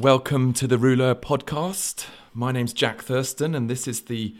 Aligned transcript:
Welcome 0.00 0.54
to 0.54 0.66
the 0.66 0.78
Rouleur 0.78 1.14
podcast. 1.14 2.06
My 2.32 2.52
name's 2.52 2.72
Jack 2.72 3.02
Thurston, 3.02 3.54
and 3.54 3.68
this 3.68 3.86
is 3.86 4.00
the 4.00 4.34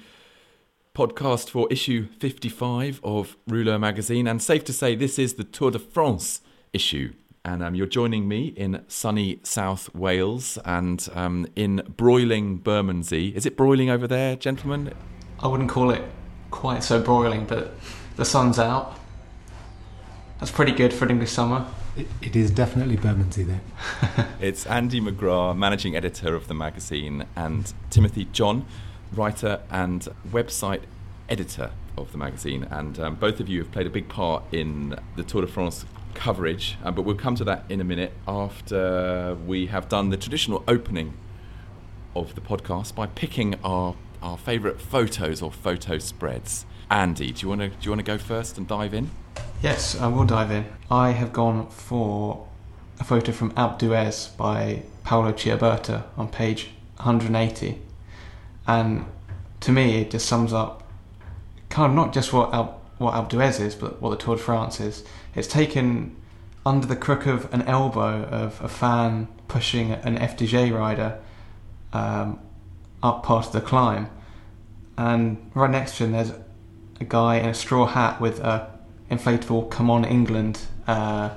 podcast 0.95 1.51
for 1.51 1.71
issue 1.71 2.07
55 2.19 2.99
of 3.05 3.37
Rouleur 3.47 3.79
magazine. 3.79 4.27
And 4.27 4.41
safe 4.41 4.65
to 4.65 4.73
say, 4.73 4.95
this 4.95 5.19
is 5.19 5.35
the 5.35 5.45
Tour 5.45 5.73
de 5.73 5.79
France 5.79 6.41
issue. 6.73 7.13
And 7.45 7.63
um, 7.63 7.75
you're 7.75 7.87
joining 7.87 8.27
me 8.27 8.55
in 8.57 8.83
sunny 8.89 9.41
South 9.43 9.95
Wales 9.95 10.59
and 10.65 11.07
um, 11.13 11.47
in 11.55 11.83
broiling 11.95 12.57
Bermondsey. 12.57 13.37
Is 13.37 13.45
it 13.45 13.55
broiling 13.59 13.91
over 13.91 14.07
there, 14.07 14.37
gentlemen? 14.37 14.95
I 15.41 15.47
wouldn't 15.47 15.69
call 15.69 15.91
it 15.91 16.03
quite 16.51 16.83
so 16.83 17.03
broiling, 17.03 17.45
but 17.45 17.75
the 18.17 18.25
sun's 18.25 18.59
out. 18.59 18.99
That's 20.39 20.53
pretty 20.53 20.73
good 20.73 20.95
for 20.95 21.05
an 21.05 21.11
English 21.11 21.33
summer. 21.33 21.67
It, 21.97 22.07
it 22.23 22.37
is 22.37 22.51
definitely 22.51 22.97
Bermondsey 22.97 23.43
there. 23.43 23.61
It's 24.41 24.65
Andy 24.67 25.01
McGrath, 25.01 25.57
managing 25.57 25.97
editor 25.97 26.35
of 26.35 26.47
the 26.47 26.55
magazine, 26.55 27.27
and 27.37 27.73
Timothy 27.91 28.27
John, 28.33 28.65
writer 29.13 29.61
and 29.71 30.09
website 30.31 30.83
editor 31.29 31.73
of 31.99 32.13
the 32.13 32.19
magazine. 32.19 32.65
And 32.71 32.99
um, 32.99 33.15
both 33.17 33.41
of 33.41 33.49
you 33.49 33.59
have 33.63 33.73
played 33.73 33.87
a 33.87 33.91
big 33.91 34.09
part 34.09 34.45
in 34.53 34.99
the 35.17 35.23
Tour 35.25 35.43
de 35.43 35.49
France 35.49 35.85
coverage, 36.15 36.79
uh, 36.85 36.91
but 36.91 37.03
we'll 37.03 37.17
come 37.17 37.35
to 37.35 37.45
that 37.45 37.65
in 37.69 37.81
a 37.81 37.85
minute 37.85 38.13
after 38.27 39.37
we 39.47 39.67
have 39.67 39.89
done 39.89 40.11
the 40.11 40.17
traditional 40.17 40.63
opening 40.69 41.15
of 42.15 42.35
the 42.35 42.41
podcast 42.41 42.95
by 42.95 43.07
picking 43.07 43.57
our, 43.65 43.97
our 44.23 44.39
favourite 44.39 44.81
photos 44.81 45.43
or 45.43 45.51
photo 45.51 45.99
spreads. 45.99 46.67
Andy, 46.91 47.33
do 47.33 47.43
you 47.43 47.49
want 47.49 47.61
to 47.61 47.69
do 47.69 47.77
you 47.83 47.91
want 47.91 48.01
to 48.01 48.05
go 48.05 48.19
first 48.19 48.59
and 48.59 48.67
dive 48.67 48.95
in? 48.95 49.11
Yes, 49.63 49.95
I 49.95 50.07
will 50.07 50.25
dive 50.25 50.51
in. 50.51 50.65
I 50.91 51.11
have 51.11 51.35
gone 51.35 51.69
for 51.69 52.49
a 52.99 53.05
photo 53.05 53.31
from 53.31 53.51
Alpe 53.53 53.79
d'Huez 53.79 54.35
by 54.39 54.85
Paolo 55.05 55.33
Ciaberta 55.33 56.05
on 56.17 56.29
page 56.29 56.71
180. 56.97 57.79
And 58.67 59.05
to 59.61 59.71
me, 59.71 60.01
it 60.01 60.13
just 60.13 60.27
sums 60.27 60.55
up 60.55 60.83
kind 61.69 61.91
of 61.91 61.95
not 61.95 62.15
just 62.15 62.33
what 62.33 62.51
Alpe, 62.53 62.73
what 62.97 63.13
Alpe 63.13 63.29
d'Huez 63.29 63.61
is, 63.61 63.75
but 63.75 64.01
what 64.01 64.09
the 64.09 64.17
Tour 64.17 64.37
de 64.37 64.43
France 64.43 64.81
is. 64.81 65.05
It's 65.35 65.47
taken 65.47 66.17
under 66.65 66.87
the 66.87 66.97
crook 66.97 67.27
of 67.27 67.53
an 67.53 67.61
elbow 67.63 68.23
of 68.31 68.63
a 68.63 68.69
fan 68.69 69.29
pushing 69.47 69.93
an 69.93 70.17
FDJ 70.17 70.75
rider 70.75 71.19
um, 71.93 72.41
up 73.03 73.23
part 73.25 73.49
of 73.49 73.53
the 73.53 73.61
climb. 73.61 74.09
And 74.97 75.51
right 75.55 75.71
next 75.71 75.99
to 75.99 76.05
him, 76.05 76.13
there's 76.13 76.33
a 76.99 77.05
guy 77.05 77.37
in 77.37 77.51
a 77.51 77.55
straw 77.55 77.85
hat 77.85 78.23
with 78.23 78.41
a 78.41 78.80
inflatable 79.11 79.71
"Come 79.71 79.91
on 79.91 80.05
England" 80.05 80.61
uh, 80.87 81.31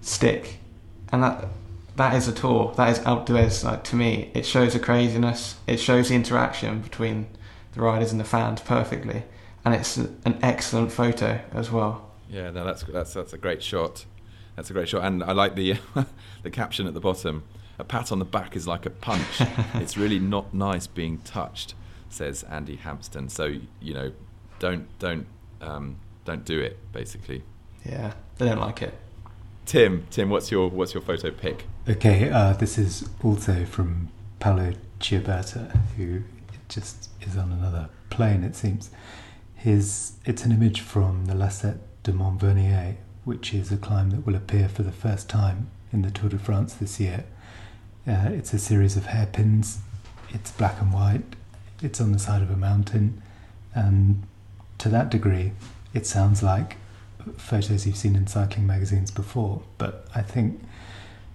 stick, 0.00 0.58
and 1.12 1.22
that 1.22 1.48
that 1.96 2.14
is 2.14 2.28
a 2.28 2.32
tour. 2.32 2.72
That 2.76 2.90
is 2.90 2.98
d'Huez. 2.98 3.64
Like 3.64 3.84
to 3.84 3.96
me, 3.96 4.30
it 4.34 4.46
shows 4.46 4.72
the 4.72 4.78
craziness. 4.78 5.56
It 5.66 5.78
shows 5.78 6.08
the 6.08 6.14
interaction 6.14 6.80
between 6.80 7.26
the 7.72 7.82
riders 7.82 8.10
and 8.10 8.20
the 8.20 8.24
fans 8.24 8.60
perfectly, 8.60 9.24
and 9.64 9.74
it's 9.74 9.96
an 9.96 10.38
excellent 10.42 10.92
photo 10.92 11.40
as 11.52 11.70
well. 11.70 12.10
Yeah, 12.28 12.50
no, 12.50 12.64
that's 12.64 12.84
that's 12.84 13.14
that's 13.14 13.32
a 13.32 13.38
great 13.38 13.62
shot. 13.62 14.06
That's 14.56 14.70
a 14.70 14.72
great 14.72 14.88
shot, 14.88 15.04
and 15.04 15.22
I 15.22 15.32
like 15.32 15.56
the 15.56 15.76
the 16.42 16.50
caption 16.50 16.86
at 16.86 16.94
the 16.94 17.00
bottom. 17.00 17.44
A 17.78 17.84
pat 17.84 18.12
on 18.12 18.18
the 18.18 18.26
back 18.26 18.56
is 18.56 18.66
like 18.66 18.84
a 18.84 18.90
punch. 18.90 19.40
it's 19.74 19.96
really 19.96 20.18
not 20.18 20.52
nice 20.52 20.86
being 20.86 21.18
touched, 21.18 21.74
says 22.10 22.42
Andy 22.44 22.76
Hampsten. 22.76 23.30
So 23.30 23.56
you 23.80 23.94
know, 23.94 24.12
don't 24.58 24.86
don't 24.98 25.26
um, 25.60 25.96
don't 26.24 26.44
do 26.44 26.60
it. 26.60 26.78
Basically, 26.92 27.42
Yeah, 27.84 28.12
they 28.38 28.46
don't 28.46 28.60
like 28.60 28.82
it. 28.82 28.94
Tim, 29.66 30.06
Tim, 30.10 30.30
what's 30.30 30.50
your 30.50 30.68
what's 30.68 30.94
your 30.94 31.02
photo 31.02 31.30
pick? 31.30 31.66
Okay, 31.88 32.30
uh, 32.30 32.52
this 32.54 32.78
is 32.78 33.08
also 33.22 33.64
from 33.64 34.08
Paolo 34.38 34.72
Ciaberta, 35.00 35.76
who 35.96 36.22
just 36.68 37.10
is 37.20 37.36
on 37.36 37.52
another 37.52 37.88
plane, 38.10 38.44
it 38.44 38.54
seems. 38.54 38.90
His 39.54 40.12
It's 40.24 40.44
an 40.44 40.52
image 40.52 40.80
from 40.80 41.26
the 41.26 41.34
Lacets 41.34 41.78
de 42.02 42.12
Montvernier, 42.12 42.96
which 43.24 43.52
is 43.52 43.70
a 43.70 43.76
climb 43.76 44.10
that 44.10 44.26
will 44.26 44.34
appear 44.34 44.68
for 44.68 44.82
the 44.82 44.92
first 44.92 45.28
time 45.28 45.70
in 45.92 46.02
the 46.02 46.10
Tour 46.10 46.30
de 46.30 46.38
France 46.38 46.74
this 46.74 46.98
year. 46.98 47.24
Uh, 48.06 48.30
it's 48.30 48.52
a 48.54 48.58
series 48.58 48.96
of 48.96 49.06
hairpins, 49.06 49.78
it's 50.30 50.50
black 50.52 50.80
and 50.80 50.92
white, 50.92 51.36
it's 51.82 52.00
on 52.00 52.12
the 52.12 52.18
side 52.18 52.42
of 52.42 52.50
a 52.50 52.56
mountain, 52.56 53.20
and 53.74 54.22
to 54.78 54.88
that 54.88 55.10
degree, 55.10 55.52
it 55.94 56.06
sounds 56.06 56.42
like 56.42 56.76
photos 57.36 57.86
you've 57.86 57.96
seen 57.96 58.16
in 58.16 58.26
cycling 58.26 58.66
magazines 58.66 59.10
before. 59.10 59.62
But 59.78 60.06
I 60.14 60.22
think 60.22 60.62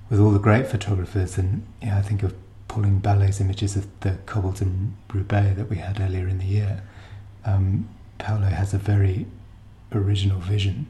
with 0.10 0.20
all 0.20 0.32
the 0.32 0.40
great 0.40 0.68
photographers, 0.68 1.38
and 1.38 1.66
you 1.82 1.90
know, 1.90 1.98
I 1.98 2.02
think 2.02 2.24
of 2.24 2.34
Pauline 2.68 3.00
Ballet's 3.00 3.40
images 3.40 3.76
of 3.76 3.88
the 4.02 4.18
cobbles 4.26 4.62
in 4.62 4.96
Roubaix 5.14 5.56
that 5.56 5.70
we 5.70 5.78
had 5.78 6.00
earlier 6.00 6.28
in 6.28 6.40
the 6.40 6.46
year, 6.46 6.84
um, 7.46 7.88
Paolo 8.18 8.48
has 8.48 8.74
a 8.74 8.78
very 8.78 9.28
original 9.92 10.40
vision 10.40 10.88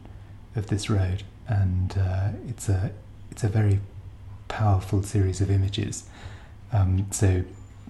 of 0.55 0.67
this 0.67 0.89
road, 0.89 1.23
and 1.47 1.97
uh, 1.97 2.29
it's 2.47 2.69
a 2.69 2.91
it's 3.31 3.43
a 3.43 3.49
very 3.49 3.79
powerful 4.47 5.03
series 5.03 5.41
of 5.41 5.51
images. 5.51 6.05
Um, 6.71 7.07
so, 7.11 7.43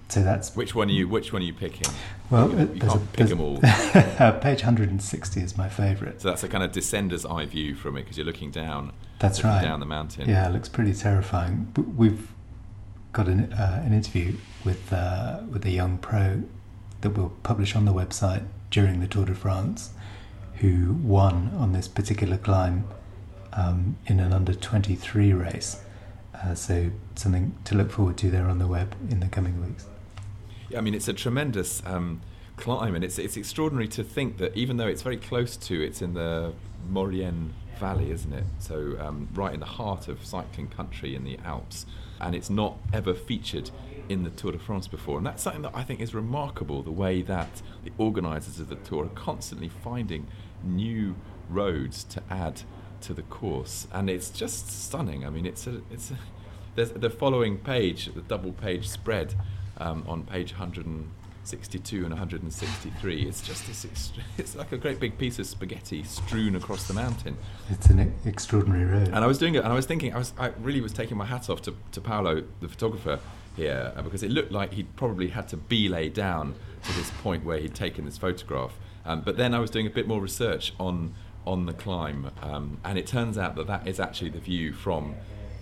so 0.10 0.24
that's 0.24 0.56
Which 0.56 0.76
one 0.76 0.90
are 0.90 0.94
you 0.94 1.08
Which 1.08 1.32
one 1.32 1.42
are 1.42 1.46
you 1.46 1.54
picking? 1.54 1.92
Well. 2.30 2.50
you, 2.50 2.80
can't 2.80 3.14
pick 3.14 3.28
there's- 3.28 3.30
them 3.30 3.42
all. 3.42 3.60
page 4.42 4.62
160 4.62 5.42
is 5.42 5.58
my 5.58 5.70
favourite. 5.70 6.22
So 6.22 6.30
that's 6.30 6.44
a 6.44 6.48
kind 6.48 6.64
of 6.64 6.72
descender's 6.72 7.26
eye 7.26 7.46
view 7.46 7.76
from 7.76 7.98
it 7.98 8.04
because 8.04 8.18
you're 8.18 8.26
looking 8.26 8.52
down. 8.52 8.92
That's 9.20 9.38
looking 9.40 9.52
right. 9.52 9.62
Down 9.64 9.80
the 9.80 9.86
mountain. 9.86 10.30
Yeah, 10.30 10.48
it 10.50 10.54
looks 10.54 10.70
pretty 10.70 10.94
terrifying. 10.94 11.72
We've 11.96 12.28
got 13.14 13.28
an, 13.28 13.54
uh, 13.54 13.82
an 13.86 13.94
interview 13.94 14.36
with 14.64 14.92
uh, 14.92 15.40
with 15.50 15.66
a 15.66 15.72
young 15.72 15.98
pro 15.98 16.44
that 17.02 17.12
we'll 17.12 17.30
publish 17.44 17.76
on 17.76 17.86
the 17.86 17.94
website 17.94 18.46
during 18.72 19.00
the 19.00 19.08
Tour 19.08 19.26
de 19.26 19.36
France, 19.36 19.92
who 20.56 20.94
won 21.02 21.52
on 21.58 21.72
this 21.72 21.88
particular 21.88 22.38
climb 22.38 22.86
um, 23.54 23.96
in 24.08 24.20
an 24.20 24.34
under 24.34 24.54
23 24.54 25.32
race. 25.34 25.82
Uh, 26.34 26.54
so 26.54 26.90
something 27.16 27.56
to 27.64 27.76
look 27.76 27.92
forward 27.92 28.18
to 28.18 28.30
there 28.30 28.48
on 28.50 28.60
the 28.60 28.68
web 28.68 28.96
in 29.10 29.20
the 29.22 29.28
coming 29.28 29.62
weeks. 29.66 29.86
I 30.76 30.82
mean, 30.82 30.94
it's 30.94 31.08
a 31.08 31.14
tremendous 31.14 31.82
um, 31.86 32.22
climb, 32.58 32.96
and 32.96 33.04
it's 33.04 33.20
it's 33.20 33.38
extraordinary 33.38 33.88
to 33.90 34.04
think 34.04 34.38
that 34.38 34.56
even 34.56 34.78
though 34.78 34.88
it's 34.88 35.02
very 35.02 35.18
close 35.18 35.58
to, 35.58 35.82
it's 35.82 36.02
in 36.02 36.14
the 36.14 36.54
Maurienne 36.90 37.54
Valley, 37.80 38.12
isn't 38.12 38.34
it? 38.34 38.46
So 38.60 38.96
um, 39.00 39.28
right 39.34 39.54
in 39.54 39.60
the 39.60 39.66
heart 39.66 40.08
of 40.08 40.26
cycling 40.26 40.68
country 40.68 41.16
in 41.16 41.24
the 41.24 41.38
Alps, 41.44 41.86
and 42.20 42.36
it's 42.36 42.50
not 42.50 42.78
ever 42.94 43.14
featured 43.14 43.70
in 44.08 44.24
the 44.24 44.30
Tour 44.30 44.52
de 44.52 44.60
France 44.60 44.88
before, 44.88 45.18
and 45.18 45.26
that's 45.26 45.44
something 45.44 45.64
that 45.64 45.74
I 45.76 45.84
think 45.84 46.00
is 46.00 46.14
remarkable. 46.14 46.84
The 46.84 46.92
way 46.92 47.22
that 47.24 47.62
the 47.84 47.92
organisers 47.98 48.60
of 48.60 48.70
the 48.70 48.76
tour 48.76 49.06
are 49.06 49.10
constantly 49.10 49.70
finding 49.70 50.28
new 50.64 51.16
roads 51.50 52.04
to 52.06 52.24
add 52.30 52.62
to 53.02 53.14
the 53.14 53.24
course, 53.24 53.88
and 53.92 54.10
it's 54.10 54.30
just 54.30 54.70
stunning. 54.84 55.26
I 55.26 55.30
mean, 55.30 55.46
it's 55.46 55.68
a 55.68 55.82
it's 55.92 56.12
a, 56.12 56.18
there's 56.76 56.92
the 56.92 57.10
following 57.10 57.58
page, 57.58 58.14
the 58.14 58.22
double 58.22 58.52
page 58.52 58.88
spread 58.88 59.36
um, 59.78 60.04
on 60.08 60.24
page 60.24 60.52
162 60.52 61.98
and 61.98 62.10
163. 62.10 63.22
It's 63.24 63.42
just 63.42 63.68
this, 63.68 64.12
it's 64.38 64.56
like 64.56 64.72
a 64.72 64.78
great 64.78 65.00
big 65.00 65.18
piece 65.18 65.40
of 65.40 65.46
spaghetti 65.46 66.04
strewn 66.04 66.56
across 66.56 66.88
the 66.88 66.94
mountain. 66.94 67.38
It's 67.70 67.88
an 67.88 68.00
e- 68.00 68.30
extraordinary 68.30 68.86
road. 68.86 69.08
And 69.08 69.18
I 69.18 69.28
was 69.28 69.38
doing 69.38 69.56
it, 69.56 69.64
and 69.64 69.72
I 69.72 69.76
was 69.76 69.86
thinking, 69.86 70.14
I 70.14 70.18
was, 70.18 70.34
I 70.38 70.48
really 70.60 70.82
was 70.82 70.94
taking 70.94 71.18
my 71.18 71.26
hat 71.26 71.50
off 71.50 71.62
to, 71.64 71.76
to 71.92 72.02
Paolo, 72.02 72.44
the 72.62 72.68
photographer 72.68 73.20
here, 73.56 73.94
uh, 73.96 74.02
because 74.02 74.24
it 74.24 74.32
looked 74.32 74.52
like 74.52 74.74
he'd 74.74 74.96
probably 74.96 75.30
had 75.30 75.48
to 75.50 75.58
belay 75.58 76.10
down 76.10 76.56
to 76.84 76.94
this 76.94 77.12
point 77.22 77.46
where 77.46 77.60
he'd 77.60 77.76
taken 77.76 78.06
this 78.06 78.18
photograph. 78.18 78.78
Um, 79.06 79.22
but 79.22 79.38
then 79.38 79.54
I 79.54 79.60
was 79.60 79.70
doing 79.70 79.88
a 79.88 79.92
bit 79.92 80.08
more 80.08 80.22
research 80.22 80.74
on 80.80 81.14
on 81.46 81.68
the 81.68 81.74
climb, 81.74 82.32
um, 82.42 82.80
and 82.84 82.98
it 82.98 83.06
turns 83.06 83.38
out 83.38 83.56
that 83.56 83.68
that 83.68 83.88
is 83.88 84.00
actually 84.00 84.32
the 84.32 84.40
view 84.40 84.74
from 84.74 85.14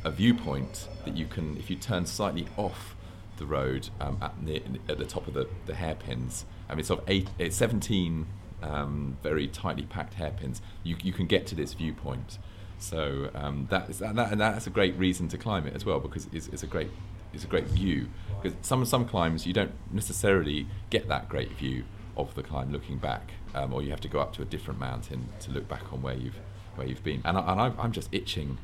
a 0.06 0.12
viewpoint 0.12 0.88
that 1.06 1.18
you 1.18 1.26
can, 1.26 1.58
if 1.58 1.70
you 1.70 1.76
turn 1.76 2.06
slightly 2.06 2.48
off 2.56 2.96
the 3.44 3.50
road 3.50 3.90
um, 4.00 4.18
at, 4.22 4.42
near, 4.42 4.62
at 4.88 4.98
the 4.98 5.06
top 5.06 5.28
of 5.28 5.34
the, 5.34 5.48
the 5.66 5.76
hairpins. 5.76 6.46
I 6.70 6.74
mean, 6.74 6.80
it's 6.80 6.90
of 6.90 7.02
eight, 7.08 7.30
it's 7.38 7.56
17 7.58 8.26
um, 8.62 9.18
very 9.22 9.48
tightly 9.48 9.84
packed 9.84 10.16
hairpins. 10.16 10.62
You, 10.84 10.96
you 11.04 11.12
can 11.14 11.28
get 11.28 11.46
to 11.48 11.56
this 11.56 11.74
viewpoint. 11.74 12.38
So 12.80 13.30
um, 13.36 13.68
that 13.70 13.90
is, 13.90 14.00
that, 14.00 14.16
and 14.18 14.40
that's 14.40 14.68
a 14.68 14.70
great 14.70 14.98
reason 14.98 15.28
to 15.30 15.38
climb 15.38 15.68
it 15.68 15.74
as 15.76 15.86
well 15.86 16.00
because 16.00 16.28
it's, 16.32 16.48
it's 16.48 16.64
a 16.64 16.68
great 16.68 16.90
it's 17.34 17.44
a 17.44 17.48
great 17.48 17.66
view. 17.66 18.08
Because 18.42 18.58
some 18.62 18.86
some 18.86 19.06
climbs 19.06 19.48
you 19.48 19.54
don't 19.54 19.72
necessarily 19.92 20.68
get 20.90 21.08
that 21.08 21.30
great 21.30 21.52
view 21.54 21.84
of 22.16 22.36
the 22.36 22.44
climb 22.44 22.72
looking 22.72 22.98
back, 22.98 23.32
um, 23.56 23.74
or 23.74 23.82
you 23.82 23.90
have 23.90 24.02
to 24.02 24.08
go 24.08 24.20
up 24.20 24.34
to 24.34 24.42
a 24.42 24.46
different 24.46 24.80
mountain 24.80 25.30
to 25.40 25.52
look 25.52 25.68
back 25.68 25.92
on 25.92 26.02
where 26.02 26.16
you've 26.16 26.40
where 26.76 26.88
you've 26.88 27.04
been. 27.04 27.22
And, 27.26 27.38
I, 27.38 27.72
I'm 27.80 27.92
just 27.92 28.10
itching 28.12 28.58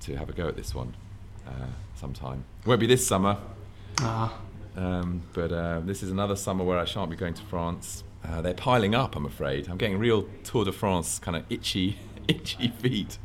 to 0.00 0.16
have 0.16 0.28
a 0.28 0.32
go 0.32 0.48
at 0.48 0.56
this 0.56 0.74
one 0.74 0.94
uh, 1.46 1.66
sometime. 1.94 2.44
Won't 2.64 2.80
be 2.80 2.86
this 2.86 3.06
summer, 3.06 3.38
Ah, 4.00 4.38
um, 4.76 5.22
but 5.32 5.50
uh, 5.50 5.80
this 5.80 6.02
is 6.02 6.10
another 6.10 6.36
summer 6.36 6.64
where 6.64 6.78
I 6.78 6.84
shan't 6.84 7.10
be 7.10 7.16
going 7.16 7.34
to 7.34 7.42
France. 7.42 8.04
Uh, 8.24 8.40
they're 8.40 8.54
piling 8.54 8.94
up, 8.94 9.16
I'm 9.16 9.26
afraid. 9.26 9.68
I'm 9.68 9.76
getting 9.76 9.98
real 9.98 10.28
Tour 10.44 10.64
de 10.64 10.72
France 10.72 11.18
kind 11.18 11.36
of 11.36 11.44
itchy, 11.50 11.98
itchy 12.28 12.68
feet 12.68 13.18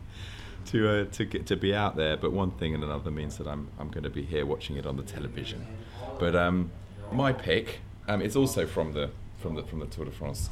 to 0.67 0.89
uh, 0.89 1.05
to 1.11 1.25
get 1.25 1.45
to 1.47 1.55
be 1.55 1.75
out 1.75 1.95
there. 1.95 2.17
But 2.17 2.31
one 2.31 2.51
thing 2.51 2.73
and 2.73 2.83
another 2.83 3.11
means 3.11 3.37
that 3.37 3.47
I'm 3.47 3.69
I'm 3.79 3.89
going 3.89 4.03
to 4.03 4.09
be 4.09 4.23
here 4.23 4.45
watching 4.45 4.75
it 4.77 4.87
on 4.87 4.97
the 4.97 5.03
television. 5.03 5.65
But 6.19 6.35
um, 6.35 6.71
my 7.11 7.33
pick 7.33 7.81
um, 8.07 8.21
is 8.21 8.35
also 8.35 8.65
from 8.65 8.93
the 8.93 9.11
from 9.39 9.55
the 9.55 9.63
from 9.63 9.79
the 9.79 9.87
Tour 9.87 10.05
de 10.05 10.11
France 10.11 10.49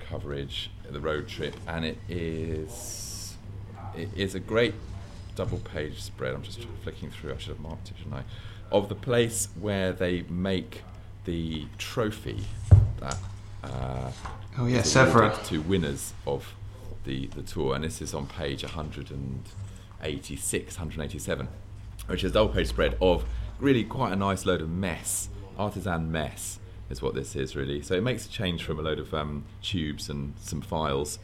coverage, 0.00 0.70
the 0.88 1.00
road 1.00 1.28
trip, 1.28 1.54
and 1.66 1.84
it 1.84 1.98
is 2.08 3.36
it 3.94 4.08
is 4.16 4.34
a 4.34 4.40
great 4.40 4.74
double 5.34 5.58
page 5.58 6.00
spread. 6.02 6.34
I'm 6.34 6.42
just 6.42 6.66
flicking 6.82 7.10
through. 7.10 7.34
I 7.34 7.36
should 7.36 7.50
have 7.50 7.60
marked 7.60 7.90
it, 7.90 7.98
shouldn't 7.98 8.14
I? 8.14 8.24
Of 8.70 8.88
the 8.88 8.94
place 8.94 9.48
where 9.58 9.92
they 9.92 10.22
make 10.28 10.82
the 11.24 11.66
trophy 11.78 12.44
that 13.00 13.16
uh, 13.64 14.12
oh 14.58 14.66
yeah, 14.66 14.82
Sevres. 14.82 15.38
to 15.48 15.62
winners 15.62 16.12
of 16.26 16.54
the 17.04 17.28
the 17.28 17.42
tour, 17.42 17.74
and 17.74 17.82
this 17.84 18.02
is 18.02 18.12
on 18.14 18.26
page 18.26 18.62
186, 18.62 20.76
187, 20.76 21.48
which 22.06 22.24
is 22.24 22.30
a 22.30 22.34
double 22.34 22.52
page 22.52 22.68
spread 22.68 22.96
of 23.00 23.24
really 23.58 23.84
quite 23.84 24.12
a 24.12 24.16
nice 24.16 24.46
load 24.46 24.60
of 24.60 24.70
mess, 24.70 25.28
artisan 25.58 26.12
mess 26.12 26.58
is 26.90 27.02
what 27.02 27.14
this 27.14 27.36
is 27.36 27.56
really. 27.56 27.82
So 27.82 27.94
it 27.94 28.02
makes 28.02 28.26
a 28.26 28.30
change 28.30 28.64
from 28.64 28.78
a 28.78 28.82
load 28.82 28.98
of 28.98 29.12
um, 29.12 29.44
tubes 29.62 30.08
and 30.08 30.34
some 30.38 30.60
files, 30.60 31.18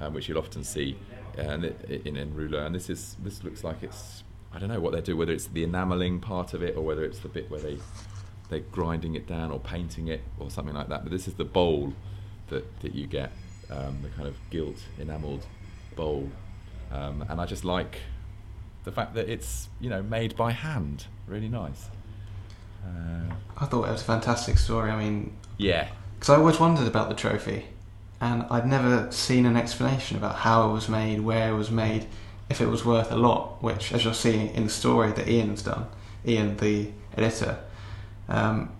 um, 0.00 0.14
which 0.14 0.28
you'll 0.28 0.38
often 0.38 0.64
see 0.64 0.96
uh, 1.38 1.58
it, 1.60 2.02
in 2.06 2.16
in 2.16 2.34
Rouleur. 2.34 2.64
And 2.64 2.74
this 2.74 2.88
is 2.88 3.16
this 3.22 3.44
looks 3.44 3.64
like 3.64 3.82
it's 3.82 4.22
I 4.52 4.58
don't 4.58 4.68
know 4.68 4.80
what 4.80 4.92
they 4.92 5.00
do, 5.00 5.16
whether 5.16 5.32
it's 5.32 5.46
the 5.46 5.62
enameling 5.62 6.20
part 6.20 6.54
of 6.54 6.62
it 6.62 6.76
or 6.76 6.82
whether 6.82 7.04
it's 7.04 7.20
the 7.20 7.28
bit 7.28 7.50
where 7.50 7.60
they 7.60 7.78
they're 8.48 8.60
grinding 8.60 9.14
it 9.14 9.26
down 9.26 9.50
or 9.52 9.60
painting 9.60 10.08
it 10.08 10.22
or 10.38 10.50
something 10.50 10.74
like 10.74 10.88
that. 10.88 11.04
But 11.04 11.12
this 11.12 11.28
is 11.28 11.34
the 11.34 11.44
bowl 11.44 11.92
that, 12.48 12.80
that 12.80 12.94
you 12.94 13.06
get, 13.06 13.30
um, 13.70 13.98
the 14.02 14.08
kind 14.08 14.26
of 14.26 14.36
gilt 14.50 14.82
enamelled 14.98 15.46
bowl. 15.94 16.28
Um, 16.90 17.24
and 17.28 17.40
I 17.40 17.46
just 17.46 17.64
like 17.64 18.00
the 18.84 18.92
fact 18.92 19.14
that 19.14 19.28
it's 19.28 19.68
you 19.80 19.88
know 19.88 20.02
made 20.02 20.36
by 20.36 20.52
hand. 20.52 21.06
Really 21.26 21.48
nice. 21.48 21.88
Uh, 22.84 23.34
I 23.58 23.66
thought 23.66 23.88
it 23.88 23.92
was 23.92 24.02
a 24.02 24.04
fantastic 24.04 24.58
story. 24.58 24.90
I 24.90 24.96
mean, 24.96 25.36
yeah, 25.58 25.88
because 26.14 26.30
I 26.30 26.36
always 26.36 26.58
wondered 26.58 26.88
about 26.88 27.08
the 27.08 27.14
trophy, 27.14 27.66
and 28.20 28.44
I'd 28.50 28.66
never 28.66 29.10
seen 29.12 29.46
an 29.46 29.56
explanation 29.56 30.16
about 30.16 30.36
how 30.36 30.68
it 30.70 30.72
was 30.72 30.88
made, 30.88 31.20
where 31.20 31.50
it 31.50 31.56
was 31.56 31.70
made, 31.70 32.06
if 32.50 32.60
it 32.60 32.66
was 32.66 32.84
worth 32.84 33.10
a 33.10 33.16
lot. 33.16 33.62
Which, 33.62 33.92
as 33.92 34.04
you'll 34.04 34.12
see 34.14 34.48
in 34.52 34.64
the 34.64 34.70
story 34.70 35.12
that 35.12 35.28
Ian's 35.28 35.62
done, 35.62 35.86
Ian, 36.26 36.56
the 36.58 36.90
editor, 37.16 37.58
um, 38.28 38.70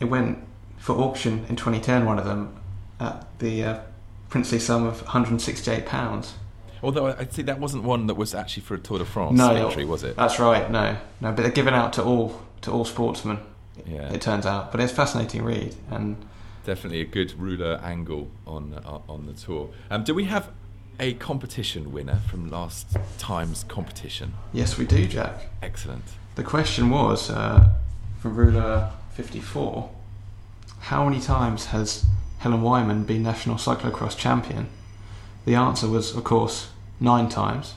it 0.00 0.04
went 0.06 0.38
for 0.76 0.96
auction 0.96 1.46
in 1.48 1.56
2010. 1.56 2.04
One 2.04 2.18
of 2.18 2.24
them 2.24 2.54
at 2.98 3.26
the 3.38 3.64
uh, 3.64 3.80
princely 4.28 4.58
sum 4.58 4.84
of 4.84 5.02
168 5.02 5.86
pounds. 5.86 6.34
Although 6.82 7.06
I- 7.08 7.18
I'd 7.20 7.32
say 7.32 7.42
that 7.42 7.60
wasn't 7.60 7.84
one 7.84 8.06
that 8.06 8.14
was 8.14 8.34
actually 8.34 8.62
for 8.62 8.74
a 8.74 8.78
Tour 8.78 8.98
de 8.98 9.04
France 9.04 9.36
No, 9.36 9.54
victory, 9.66 9.84
was 9.84 10.02
it? 10.02 10.16
That's 10.16 10.38
right. 10.38 10.70
No, 10.70 10.96
no, 11.20 11.32
but 11.32 11.42
they're 11.42 11.50
given 11.50 11.74
out 11.74 11.92
to 11.94 12.02
all 12.02 12.40
to 12.62 12.70
all 12.70 12.84
sportsmen. 12.84 13.38
Yeah. 13.86 14.12
It 14.12 14.20
turns 14.20 14.44
out, 14.44 14.70
but 14.72 14.80
it's 14.80 14.92
a 14.92 14.94
fascinating 14.96 15.42
read, 15.42 15.74
and 15.90 16.16
Definitely 16.64 17.00
a 17.00 17.06
good 17.06 17.30
Rouleur 17.38 17.82
angle 17.82 18.30
on 18.46 18.74
uh, 18.84 18.98
on 19.08 19.24
the 19.26 19.32
tour. 19.32 19.70
Um, 19.90 20.04
do 20.04 20.14
we 20.14 20.24
have 20.24 20.50
a 21.00 21.14
competition 21.14 21.90
winner 21.92 22.20
from 22.28 22.50
last 22.50 22.96
time's 23.18 23.64
competition? 23.64 24.34
yes, 24.52 24.76
we 24.76 24.84
do, 24.84 25.06
Jack. 25.06 25.46
Excellent. 25.62 26.04
The 26.34 26.44
question 26.44 26.90
was 26.90 27.30
uh, 27.30 27.70
from 28.20 28.36
Rouleur 28.36 28.92
54 29.14 29.90
How 30.80 31.08
many 31.08 31.20
times 31.20 31.66
has 31.66 32.04
Helen 32.40 32.60
Wyman 32.60 33.04
been 33.04 33.22
national 33.22 33.56
cyclocross 33.56 34.16
champion? 34.16 34.68
The 35.46 35.54
answer 35.54 35.88
was, 35.88 36.14
of 36.14 36.22
course, 36.22 36.68
nine 37.00 37.30
times. 37.30 37.74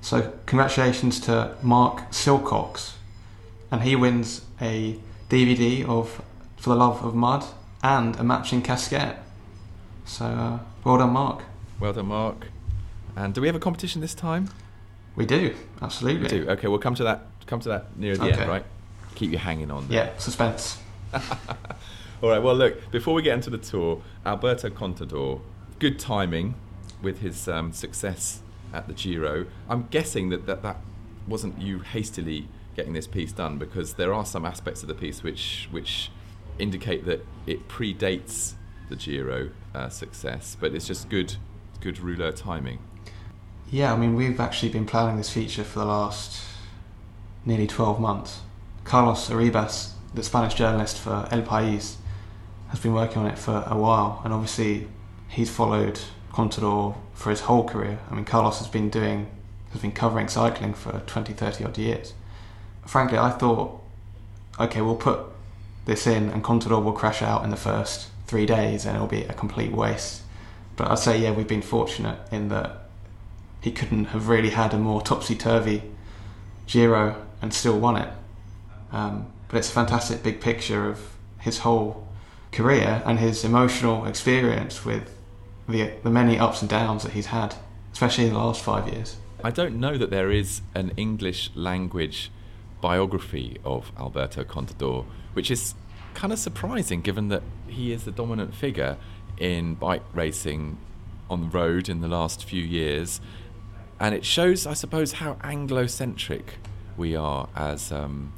So, 0.00 0.32
congratulations 0.46 1.20
to 1.20 1.56
Mark 1.62 2.10
Silcox, 2.10 2.94
and 3.70 3.82
he 3.82 3.94
wins 3.94 4.42
a 4.60 4.98
DVD 5.30 5.88
of 5.88 6.22
For 6.56 6.70
the 6.70 6.76
Love 6.76 7.04
of 7.04 7.14
Mud 7.14 7.44
and 7.84 8.16
a 8.16 8.24
matching 8.24 8.62
casquette. 8.62 9.18
So, 10.04 10.24
uh, 10.24 10.58
well 10.84 10.98
done, 10.98 11.10
Mark. 11.10 11.42
Well 11.80 11.92
done, 11.92 12.06
Mark. 12.06 12.48
And 13.16 13.34
do 13.34 13.40
we 13.40 13.46
have 13.46 13.56
a 13.56 13.60
competition 13.60 14.00
this 14.00 14.14
time? 14.14 14.48
We 15.16 15.26
do, 15.26 15.54
absolutely. 15.82 16.22
We 16.22 16.28
do. 16.44 16.50
Okay, 16.50 16.68
we'll 16.68 16.78
come 16.78 16.94
to 16.96 17.04
that. 17.04 17.26
Come 17.46 17.60
to 17.60 17.68
that 17.70 17.96
near 17.96 18.16
the 18.16 18.24
Okay. 18.28 18.40
end, 18.40 18.48
right? 18.50 18.64
Keep 19.14 19.32
you 19.32 19.38
hanging 19.38 19.70
on. 19.70 19.88
there. 19.88 20.06
Yeah, 20.06 20.18
suspense. 20.18 20.78
All 22.22 22.28
right. 22.30 22.38
Well, 22.42 22.54
look. 22.54 22.90
Before 22.90 23.14
we 23.14 23.22
get 23.22 23.34
into 23.34 23.50
the 23.50 23.58
tour, 23.58 24.02
Alberto 24.26 24.68
Contador, 24.70 25.40
good 25.78 25.98
timing 25.98 26.54
with 27.02 27.20
his 27.20 27.48
um, 27.48 27.72
success 27.72 28.42
at 28.72 28.86
the 28.86 28.92
Giro. 28.94 29.46
I'm 29.68 29.86
guessing 29.90 30.28
that, 30.28 30.46
that 30.46 30.62
that 30.62 30.76
wasn't 31.26 31.60
you 31.60 31.80
hastily 31.80 32.48
getting 32.76 32.92
this 32.92 33.06
piece 33.06 33.32
done 33.32 33.58
because 33.58 33.94
there 33.94 34.12
are 34.14 34.24
some 34.24 34.44
aspects 34.44 34.82
of 34.82 34.88
the 34.88 34.94
piece 34.94 35.22
which 35.22 35.68
which 35.70 36.10
indicate 36.58 37.04
that 37.06 37.24
it 37.46 37.66
predates 37.68 38.54
the 38.88 38.96
Giro 38.96 39.50
uh, 39.74 39.88
success, 39.88 40.56
but 40.60 40.74
it's 40.74 40.86
just 40.86 41.08
good 41.08 41.36
good 41.80 41.96
Rouleur 41.96 42.34
timing. 42.34 42.78
Yeah, 43.70 43.92
I 43.92 43.96
mean, 43.96 44.14
we've 44.14 44.40
actually 44.40 44.70
been 44.70 44.86
planning 44.86 45.16
this 45.16 45.30
feature 45.30 45.64
for 45.64 45.80
the 45.80 45.84
last 45.84 46.44
nearly 47.44 47.66
12 47.66 48.00
months. 48.00 48.40
Carlos 48.84 49.28
Arribas, 49.28 49.92
the 50.14 50.22
Spanish 50.22 50.54
journalist 50.54 50.98
for 50.98 51.28
El 51.30 51.42
País, 51.42 51.96
has 52.68 52.80
been 52.80 52.94
working 52.94 53.22
on 53.22 53.26
it 53.26 53.38
for 53.38 53.64
a 53.66 53.76
while, 53.76 54.20
and 54.24 54.32
obviously 54.32 54.88
he's 55.28 55.50
followed 55.50 56.00
Contador 56.32 56.96
for 57.14 57.30
his 57.30 57.42
whole 57.42 57.64
career. 57.64 57.98
I 58.10 58.14
mean, 58.14 58.24
Carlos 58.24 58.58
has 58.58 58.68
been 58.68 58.90
doing, 58.90 59.28
has 59.72 59.82
been 59.82 59.92
covering 59.92 60.28
cycling 60.28 60.74
for 60.74 61.02
20, 61.06 61.32
30 61.32 61.64
odd 61.64 61.78
years. 61.78 62.14
Frankly, 62.86 63.18
I 63.18 63.30
thought, 63.30 63.82
okay, 64.58 64.80
we'll 64.80 64.96
put 64.96 65.20
this 65.84 66.06
in, 66.06 66.30
and 66.30 66.42
Contador 66.42 66.82
will 66.82 66.92
crash 66.92 67.22
out 67.22 67.44
in 67.44 67.50
the 67.50 67.56
first 67.56 68.08
three 68.26 68.46
days, 68.46 68.86
and 68.86 68.96
it'll 68.96 69.08
be 69.08 69.24
a 69.24 69.34
complete 69.34 69.72
waste. 69.72 70.22
But 70.78 70.92
I'd 70.92 71.00
say, 71.00 71.20
yeah, 71.20 71.32
we've 71.32 71.48
been 71.48 71.60
fortunate 71.60 72.20
in 72.30 72.48
that 72.50 72.84
he 73.60 73.72
couldn't 73.72 74.06
have 74.06 74.28
really 74.28 74.50
had 74.50 74.72
a 74.72 74.78
more 74.78 75.02
topsy 75.02 75.34
turvy 75.34 75.82
Giro 76.68 77.20
and 77.42 77.52
still 77.52 77.78
won 77.78 77.96
it. 77.96 78.08
Um, 78.92 79.26
but 79.48 79.58
it's 79.58 79.68
a 79.68 79.72
fantastic 79.72 80.22
big 80.22 80.40
picture 80.40 80.88
of 80.88 81.16
his 81.40 81.58
whole 81.58 82.06
career 82.52 83.02
and 83.04 83.18
his 83.18 83.44
emotional 83.44 84.06
experience 84.06 84.84
with 84.84 85.12
the, 85.68 85.90
the 86.04 86.10
many 86.10 86.38
ups 86.38 86.62
and 86.62 86.70
downs 86.70 87.02
that 87.02 87.12
he's 87.12 87.26
had, 87.26 87.56
especially 87.92 88.26
in 88.26 88.34
the 88.34 88.38
last 88.38 88.62
five 88.62 88.86
years. 88.86 89.16
I 89.42 89.50
don't 89.50 89.80
know 89.80 89.98
that 89.98 90.10
there 90.10 90.30
is 90.30 90.62
an 90.76 90.92
English 90.96 91.50
language 91.56 92.30
biography 92.80 93.58
of 93.64 93.90
Alberto 93.98 94.44
Contador, 94.44 95.06
which 95.32 95.50
is 95.50 95.74
kind 96.14 96.32
of 96.32 96.38
surprising 96.38 97.00
given 97.00 97.28
that 97.28 97.42
he 97.66 97.92
is 97.92 98.04
the 98.04 98.12
dominant 98.12 98.54
figure 98.54 98.96
in 99.40 99.74
bike 99.74 100.02
racing 100.12 100.78
on 101.30 101.42
the 101.42 101.48
road 101.48 101.88
in 101.88 102.00
the 102.00 102.08
last 102.08 102.44
few 102.44 102.62
years. 102.62 103.20
And 104.00 104.14
it 104.14 104.24
shows, 104.24 104.66
I 104.66 104.74
suppose, 104.74 105.14
how 105.14 105.36
Anglo-centric 105.42 106.58
we 106.96 107.14
are 107.14 107.48
as 107.54 107.92
um, 107.92 108.32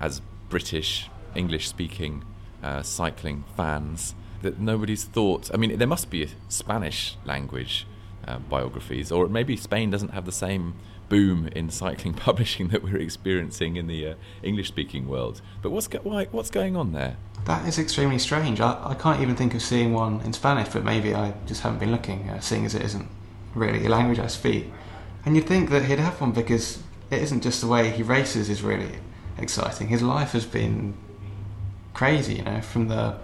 as 0.00 0.22
British 0.48 1.10
English-speaking 1.34 2.24
uh, 2.62 2.82
cycling 2.82 3.44
fans 3.56 4.14
that 4.42 4.58
nobody's 4.58 5.04
thought. 5.04 5.50
I 5.52 5.56
mean, 5.56 5.78
there 5.78 5.88
must 5.88 6.10
be 6.10 6.28
Spanish 6.48 7.16
language 7.24 7.86
uh, 8.26 8.38
biographies, 8.38 9.10
or 9.10 9.28
maybe 9.28 9.56
Spain 9.56 9.90
doesn't 9.90 10.10
have 10.10 10.24
the 10.24 10.32
same 10.32 10.74
boom 11.08 11.48
in 11.48 11.70
cycling 11.70 12.14
publishing 12.28 12.68
that 12.68 12.82
we're 12.82 12.98
experiencing 12.98 13.76
in 13.76 13.86
the 13.86 14.08
uh, 14.08 14.14
English-speaking 14.42 15.08
world. 15.08 15.40
But 15.62 15.70
what's 15.70 15.88
go- 15.88 16.00
why, 16.02 16.26
what's 16.26 16.50
going 16.50 16.76
on 16.76 16.92
there? 16.92 17.16
That 17.44 17.66
is 17.66 17.78
extremely 17.78 18.18
strange. 18.18 18.60
I, 18.60 18.78
I 18.84 18.94
can't 18.94 19.20
even 19.20 19.36
think 19.36 19.54
of 19.54 19.62
seeing 19.62 19.92
one 19.92 20.20
in 20.20 20.32
Spanish, 20.32 20.68
but 20.68 20.84
maybe 20.84 21.14
I 21.14 21.32
just 21.46 21.62
haven't 21.62 21.78
been 21.78 21.92
looking, 21.92 22.28
uh, 22.28 22.40
seeing 22.40 22.66
as 22.66 22.74
it 22.74 22.82
isn't 22.82 23.08
really 23.54 23.86
a 23.86 23.88
language 23.88 24.18
I 24.18 24.26
speak. 24.26 24.70
And 25.24 25.34
you'd 25.34 25.46
think 25.46 25.70
that 25.70 25.84
he'd 25.86 25.98
have 25.98 26.20
one 26.20 26.32
because 26.32 26.82
it 27.10 27.22
isn't 27.22 27.42
just 27.42 27.60
the 27.60 27.66
way 27.66 27.90
he 27.90 28.02
races 28.02 28.48
is 28.48 28.62
really 28.62 28.98
exciting. 29.38 29.88
His 29.88 30.02
life 30.02 30.32
has 30.32 30.44
been 30.44 30.94
crazy, 31.94 32.34
you 32.34 32.42
know, 32.42 32.60
from 32.60 32.88
the 32.88 33.16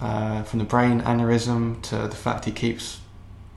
uh, 0.00 0.42
from 0.42 0.58
the 0.58 0.64
brain 0.64 1.00
aneurysm 1.02 1.80
to 1.82 2.08
the 2.08 2.16
fact 2.16 2.44
he 2.44 2.52
keeps 2.52 3.00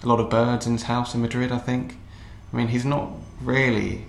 a 0.04 0.08
lot 0.08 0.20
of 0.20 0.30
birds 0.30 0.66
in 0.66 0.74
his 0.74 0.84
house 0.84 1.14
in 1.14 1.22
Madrid. 1.22 1.52
I 1.52 1.58
think. 1.58 1.98
I 2.52 2.58
mean, 2.58 2.68
he's 2.68 2.86
not 2.86 3.12
really 3.42 4.06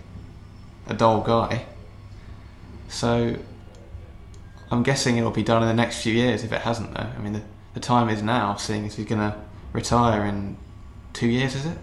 a 0.87 0.95
dull 0.95 1.21
guy. 1.21 1.67
So 2.89 3.37
I'm 4.73 4.83
guessing 4.83 5.19
it'll 5.19 5.31
be 5.31 5.43
done 5.43 5.63
in 5.63 5.69
the 5.69 5.75
next 5.75 6.03
few 6.03 6.15
years. 6.15 6.45
If 6.45 6.53
it 6.53 6.63
hasn't, 6.63 6.95
though, 6.95 7.07
I 7.17 7.19
mean, 7.19 7.35
the, 7.35 7.43
the 7.75 7.81
time 7.81 8.09
is 8.09 8.23
now, 8.23 8.57
seeing 8.57 8.87
as 8.87 8.97
he's 8.97 9.05
going 9.05 9.21
to 9.21 9.37
retire 9.75 10.25
in 10.25 10.57
two 11.13 11.29
years. 11.29 11.55
Is 11.55 11.67
it? 11.67 11.79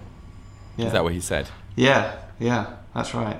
Yeah. 0.75 0.87
Is 0.87 0.91
that 0.93 1.03
what 1.03 1.13
he 1.13 1.21
said? 1.21 1.49
Yeah, 1.75 2.17
yeah, 2.39 2.77
that's 2.95 3.13
right. 3.13 3.39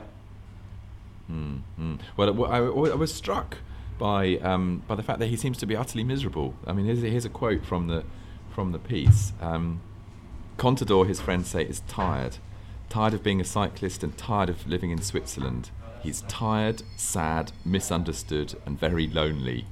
Mm-hmm. 1.31 1.95
Well, 2.15 2.45
I, 2.45 2.57
I, 2.57 2.95
was 2.95 3.13
struck 3.13 3.57
by 3.97 4.37
um, 4.37 4.83
by 4.87 4.95
the 4.95 5.03
fact 5.03 5.19
that 5.19 5.27
he 5.27 5.35
seems 5.35 5.57
to 5.59 5.65
be 5.65 5.75
utterly 5.75 6.03
miserable. 6.03 6.55
I 6.65 6.73
mean, 6.73 6.85
here's, 6.85 7.01
here's 7.01 7.25
a 7.25 7.29
quote 7.29 7.65
from 7.65 7.87
the 7.87 8.03
from 8.53 8.71
the 8.71 8.79
piece. 8.79 9.33
Um, 9.41 9.81
Contador, 10.57 11.07
his 11.07 11.21
friends 11.21 11.47
say, 11.47 11.63
is 11.63 11.81
tired, 11.87 12.37
tired 12.89 13.13
of 13.13 13.23
being 13.23 13.39
a 13.39 13.45
cyclist 13.45 14.03
and 14.03 14.17
tired 14.17 14.49
of 14.49 14.67
living 14.67 14.91
in 14.91 15.01
Switzerland. 15.01 15.71
He's 16.01 16.21
tired, 16.23 16.83
sad, 16.95 17.51
misunderstood, 17.65 18.59
and 18.65 18.79
very 18.79 19.07
lonely. 19.07 19.65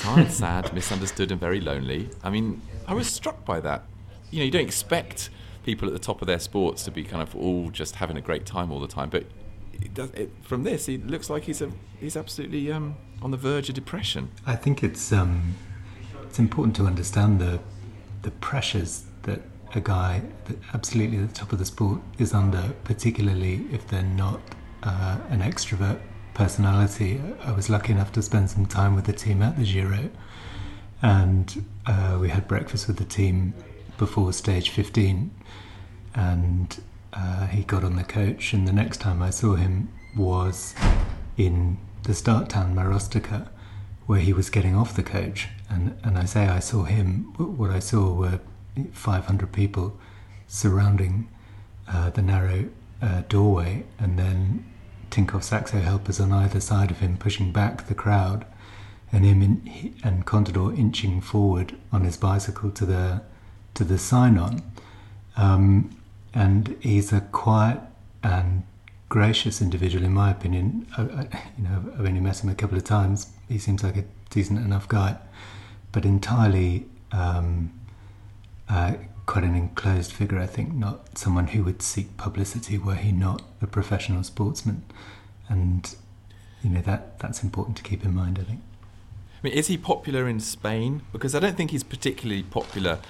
tired, 0.00 0.30
sad, 0.42 0.72
misunderstood, 0.72 1.30
and 1.30 1.40
very 1.40 1.60
lonely. 1.60 2.10
I 2.22 2.30
mean, 2.30 2.62
I 2.86 2.94
was 2.94 3.08
struck 3.08 3.44
by 3.44 3.60
that. 3.60 3.84
You 4.30 4.40
know, 4.40 4.44
you 4.46 4.50
don't 4.50 4.64
expect 4.64 5.30
people 5.64 5.88
at 5.88 5.92
the 5.92 6.00
top 6.00 6.22
of 6.22 6.26
their 6.26 6.38
sports 6.38 6.84
to 6.84 6.90
be 6.90 7.02
kind 7.02 7.22
of 7.22 7.34
all 7.34 7.70
just 7.70 7.96
having 7.96 8.16
a 8.16 8.20
great 8.20 8.46
time 8.46 8.70
all 8.72 8.80
the 8.80 8.88
time, 8.88 9.10
but 9.10 9.24
it 9.72 9.92
does, 9.92 10.10
it, 10.12 10.30
from 10.42 10.62
this, 10.62 10.86
he 10.86 10.96
looks 10.96 11.28
like 11.28 11.44
he's 11.44 11.60
a, 11.60 11.70
he's 12.00 12.16
absolutely 12.16 12.72
um, 12.72 12.96
on 13.20 13.30
the 13.30 13.36
verge 13.36 13.68
of 13.68 13.74
depression. 13.74 14.30
I 14.46 14.56
think 14.56 14.82
it's 14.82 15.12
um, 15.12 15.54
it's 16.22 16.38
important 16.38 16.76
to 16.76 16.86
understand 16.86 17.40
the 17.40 17.60
the 18.22 18.30
pressures 18.30 19.04
that 19.22 19.42
a 19.74 19.80
guy 19.80 20.22
that 20.46 20.56
absolutely 20.72 21.18
at 21.18 21.28
the 21.28 21.34
top 21.34 21.52
of 21.52 21.58
the 21.58 21.64
sport 21.64 22.00
is 22.18 22.32
under, 22.32 22.72
particularly 22.84 23.66
if 23.72 23.86
they're 23.88 24.02
not 24.02 24.40
uh, 24.86 25.18
an 25.30 25.40
extrovert 25.40 26.00
personality. 26.32 27.20
I 27.44 27.52
was 27.52 27.68
lucky 27.68 27.92
enough 27.92 28.12
to 28.12 28.22
spend 28.22 28.50
some 28.50 28.66
time 28.66 28.94
with 28.94 29.04
the 29.04 29.12
team 29.12 29.42
at 29.42 29.58
the 29.58 29.64
Giro, 29.64 30.10
and 31.02 31.64
uh, 31.84 32.18
we 32.20 32.28
had 32.28 32.46
breakfast 32.46 32.86
with 32.86 32.96
the 32.98 33.04
team 33.04 33.52
before 33.98 34.32
stage 34.32 34.70
15, 34.70 35.30
and 36.14 36.80
uh, 37.12 37.46
he 37.46 37.64
got 37.64 37.82
on 37.82 37.96
the 37.96 38.04
coach. 38.04 38.52
And 38.52 38.66
the 38.66 38.72
next 38.72 38.98
time 38.98 39.22
I 39.22 39.30
saw 39.30 39.56
him 39.56 39.88
was 40.16 40.74
in 41.36 41.78
the 42.04 42.14
start 42.14 42.48
town 42.48 42.74
Marostica, 42.74 43.48
where 44.06 44.20
he 44.20 44.32
was 44.32 44.50
getting 44.50 44.76
off 44.76 44.94
the 44.94 45.02
coach. 45.02 45.48
And, 45.68 45.98
and 46.04 46.16
I 46.16 46.24
say 46.24 46.46
I 46.46 46.60
saw 46.60 46.84
him, 46.84 47.32
what 47.36 47.70
I 47.70 47.80
saw 47.80 48.12
were 48.12 48.40
500 48.92 49.52
people 49.52 49.98
surrounding 50.46 51.28
uh, 51.88 52.10
the 52.10 52.22
narrow 52.22 52.68
uh, 53.02 53.22
doorway, 53.28 53.84
and 53.98 54.18
then 54.18 54.64
Tinkoff 55.10 55.42
Saxo 55.42 55.78
helpers 55.78 56.20
on 56.20 56.32
either 56.32 56.60
side 56.60 56.90
of 56.90 57.00
him 57.00 57.16
pushing 57.16 57.52
back 57.52 57.86
the 57.86 57.94
crowd, 57.94 58.44
and 59.12 59.24
him 59.24 59.42
in, 59.42 59.94
and 60.02 60.26
Contador 60.26 60.76
inching 60.76 61.20
forward 61.20 61.76
on 61.92 62.02
his 62.02 62.16
bicycle 62.16 62.70
to 62.72 62.86
the 62.86 63.22
to 63.74 63.84
the 63.84 63.98
sign 63.98 64.38
on. 64.38 64.62
Um, 65.36 65.96
and 66.34 66.76
he's 66.80 67.12
a 67.12 67.20
quiet 67.20 67.80
and 68.22 68.64
gracious 69.08 69.62
individual, 69.62 70.04
in 70.04 70.12
my 70.12 70.30
opinion. 70.30 70.86
I, 70.96 71.02
I, 71.02 71.50
you 71.56 71.64
know, 71.64 71.92
I've 71.94 72.06
only 72.06 72.20
met 72.20 72.42
him 72.42 72.50
a 72.50 72.54
couple 72.54 72.76
of 72.76 72.84
times. 72.84 73.28
He 73.48 73.58
seems 73.58 73.82
like 73.82 73.96
a 73.96 74.04
decent 74.30 74.58
enough 74.58 74.88
guy, 74.88 75.16
but 75.92 76.04
entirely 76.04 76.86
um, 77.12 77.72
uh, 78.68 78.94
quite 79.26 79.44
an 79.44 79.54
enclosed 79.54 80.12
figure. 80.12 80.38
I 80.38 80.46
think 80.46 80.72
not 80.72 81.18
someone 81.18 81.48
who 81.48 81.64
would 81.64 81.82
seek 81.82 82.16
publicity 82.16 82.78
were 82.78 82.94
he 82.94 83.12
not 83.12 83.42
a 83.60 83.66
professional 83.66 84.22
sportsman, 84.22 84.84
and 85.48 85.94
you 86.62 86.70
know 86.70 86.80
that 86.82 87.18
that's 87.18 87.42
important 87.42 87.76
to 87.78 87.82
keep 87.82 88.04
in 88.04 88.14
mind. 88.14 88.38
I 88.40 88.44
think. 88.44 88.60
I 89.42 89.48
mean, 89.48 89.52
is 89.52 89.66
he 89.66 89.76
popular 89.76 90.28
in 90.28 90.40
Spain? 90.40 91.02
Because 91.12 91.34
I 91.34 91.40
don't 91.40 91.56
think 91.56 91.70
he's 91.70 91.84
particularly 91.84 92.42
popular 92.42 93.00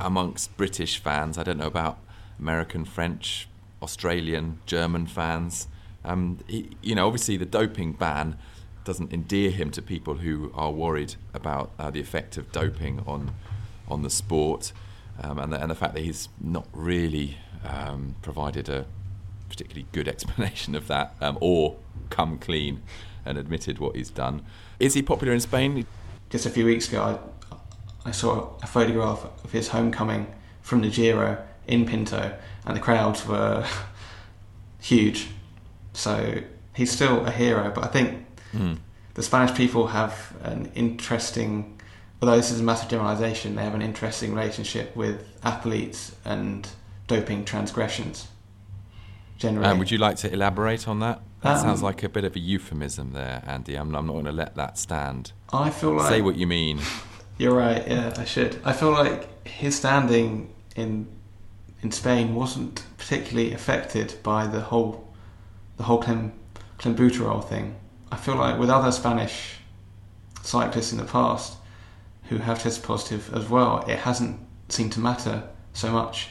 amongst 0.00 0.56
British 0.56 0.98
fans. 0.98 1.38
I 1.38 1.42
don't 1.42 1.58
know 1.58 1.66
about 1.66 1.98
American, 2.38 2.84
French, 2.84 3.48
Australian, 3.82 4.60
German 4.66 5.06
fans. 5.06 5.68
Um, 6.04 6.38
he, 6.46 6.70
you 6.82 6.94
know, 6.94 7.06
obviously 7.06 7.36
the 7.36 7.46
doping 7.46 7.92
ban 7.92 8.36
doesn't 8.84 9.12
endear 9.12 9.50
him 9.50 9.70
to 9.72 9.82
people 9.82 10.14
who 10.14 10.52
are 10.54 10.70
worried 10.70 11.16
about 11.34 11.72
uh, 11.78 11.90
the 11.90 12.00
effect 12.00 12.36
of 12.36 12.52
doping 12.52 13.02
on 13.06 13.32
on 13.88 14.02
the 14.02 14.10
sport, 14.10 14.72
um, 15.22 15.38
and, 15.38 15.52
the, 15.52 15.60
and 15.60 15.70
the 15.70 15.74
fact 15.74 15.94
that 15.94 16.02
he's 16.02 16.28
not 16.40 16.66
really 16.72 17.38
um, 17.64 18.16
provided 18.22 18.68
a 18.68 18.86
particularly 19.48 19.86
good 19.92 20.08
explanation 20.14 20.74
of 20.74 20.88
that, 20.88 21.14
um, 21.20 21.38
or 21.40 21.76
come 22.10 22.38
clean 22.38 22.82
and 23.24 23.36
admitted 23.38 23.78
what 23.78 23.96
he's 23.96 24.10
done. 24.10 24.42
Is 24.78 24.94
he 24.94 25.02
popular 25.02 25.32
in 25.32 25.40
Spain? 25.40 25.86
Just 26.30 26.46
a 26.46 26.50
few 26.50 26.64
weeks 26.64 26.88
ago, 26.88 27.18
I, 27.52 28.08
I 28.08 28.10
saw 28.12 28.50
a 28.62 28.66
photograph 28.66 29.26
of 29.44 29.52
his 29.52 29.68
homecoming 29.68 30.32
from 30.62 30.82
the 30.82 30.88
Giro 30.88 31.42
in 31.66 31.86
Pinto, 31.86 32.36
and 32.64 32.76
the 32.76 32.80
crowds 32.80 33.26
were 33.26 33.66
huge. 34.80 35.28
So 35.92 36.42
he's 36.74 36.90
still 36.90 37.24
a 37.26 37.30
hero, 37.30 37.72
but 37.74 37.84
I 37.84 37.88
think 37.88 38.26
mm. 38.52 38.78
the 39.14 39.22
Spanish 39.22 39.56
people 39.56 39.88
have 39.88 40.34
an 40.42 40.70
interesting, 40.74 41.75
although 42.20 42.36
this 42.36 42.50
is 42.50 42.60
a 42.60 42.62
massive 42.62 42.88
generalisation, 42.88 43.54
they 43.54 43.62
have 43.62 43.74
an 43.74 43.82
interesting 43.82 44.34
relationship 44.34 44.94
with 44.96 45.26
athletes 45.42 46.14
and 46.24 46.68
doping 47.06 47.44
transgressions. 47.44 48.28
Generally, 49.38 49.68
um, 49.68 49.78
would 49.78 49.90
you 49.90 49.98
like 49.98 50.16
to 50.18 50.32
elaborate 50.32 50.88
on 50.88 51.00
that? 51.00 51.20
That 51.42 51.56
um, 51.56 51.62
sounds 51.62 51.82
like 51.82 52.02
a 52.02 52.08
bit 52.08 52.24
of 52.24 52.34
a 52.34 52.38
euphemism 52.38 53.12
there, 53.12 53.42
Andy. 53.46 53.74
I'm, 53.76 53.94
I'm 53.94 54.06
not 54.06 54.14
going 54.14 54.24
to 54.24 54.32
let 54.32 54.54
that 54.56 54.78
stand. 54.78 55.32
I 55.52 55.70
feel 55.70 55.92
like 55.92 56.08
say 56.08 56.22
what 56.22 56.36
you 56.36 56.46
mean. 56.46 56.80
You're 57.38 57.54
right. 57.54 57.86
Yeah, 57.86 58.14
I 58.16 58.24
should. 58.24 58.58
I 58.64 58.72
feel 58.72 58.90
like 58.90 59.46
his 59.46 59.76
standing 59.76 60.54
in 60.74 61.06
in 61.82 61.92
Spain 61.92 62.34
wasn't 62.34 62.82
particularly 62.96 63.52
affected 63.52 64.14
by 64.22 64.46
the 64.46 64.60
whole 64.60 65.06
the 65.76 65.82
whole 65.82 66.02
clem, 66.02 66.32
clenbuterol 66.78 67.46
thing. 67.46 67.76
I 68.10 68.16
feel 68.16 68.36
like 68.36 68.58
with 68.58 68.70
other 68.70 68.90
Spanish 68.90 69.58
cyclists 70.42 70.92
in 70.92 70.98
the 70.98 71.04
past 71.04 71.58
who 72.28 72.38
have 72.38 72.62
tested 72.62 72.84
positive 72.84 73.32
as 73.34 73.48
well, 73.48 73.84
it 73.88 73.98
hasn't 73.98 74.40
seemed 74.68 74.92
to 74.92 75.00
matter 75.00 75.42
so 75.72 75.90
much 75.90 76.28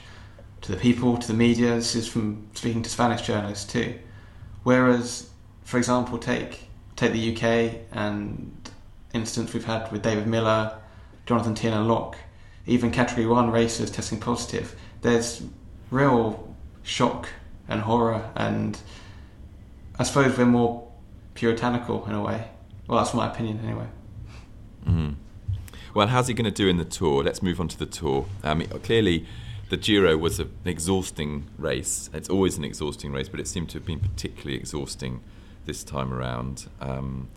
to 0.62 0.72
the 0.72 0.78
people, 0.78 1.18
to 1.18 1.28
the 1.28 1.34
media. 1.34 1.75
This 1.75 1.96
is 1.96 2.08
from 2.08 2.48
speaking 2.54 2.82
to 2.84 2.90
Spanish 2.90 3.22
journalists 3.22 3.72
too. 3.72 3.96
Whereas, 4.64 5.30
for 5.64 5.78
example, 5.78 6.18
take 6.18 6.62
take 6.96 7.12
the 7.12 7.36
UK 7.36 7.82
and 7.92 8.70
instance 9.14 9.54
we've 9.54 9.66
had 9.66 9.92
with 9.92 10.02
David 10.02 10.28
Millar, 10.28 10.78
Jonathan 11.25 11.54
Tiernan-Locke, 11.54 12.16
even 12.66 12.90
category 12.90 13.28
one 13.28 13.52
racers 13.52 13.92
testing 13.92 14.18
positive 14.18 14.75
there's 15.06 15.44
real 15.92 16.56
shock 16.84 17.30
and 17.68 17.82
horror, 17.82 18.32
and 18.36 18.78
I 20.00 20.04
suppose 20.04 20.38
we're 20.38 20.46
more 20.46 20.92
puritanical 21.36 22.06
in 22.08 22.14
a 22.14 22.22
way. 22.22 22.48
Well, 22.88 22.98
that's 22.98 23.14
my 23.14 23.32
opinion 23.32 23.60
anyway. 23.64 23.88
Mm-hmm. 24.88 25.14
Well, 25.96 26.08
how's 26.08 26.28
he 26.28 26.34
going 26.34 26.44
to 26.44 26.52
do 26.52 26.68
in 26.68 26.75
the 26.75 26.84
tour? 26.84 27.24
Let's 27.24 27.42
move 27.42 27.62
on 27.62 27.70
to 27.70 27.80
the 27.80 27.86
tour. 27.86 28.25
Um, 28.44 28.62
clearly, 28.84 29.25
the 29.70 29.78
Giro 29.78 30.18
was 30.18 30.42
an 30.42 30.52
exhausting 30.66 31.46
race. 31.58 32.10
It's 32.14 32.28
always 32.28 32.58
an 32.58 32.66
exhausting 32.66 33.14
race, 33.14 33.30
but 33.30 33.40
it 33.40 33.48
seemed 33.48 33.70
to 33.70 33.78
have 33.78 33.86
been 33.86 34.02
particularly 34.02 34.58
exhausting 34.58 35.22
this 35.64 35.86
time 35.86 36.14
around. 36.14 36.68
Um, 36.82 37.30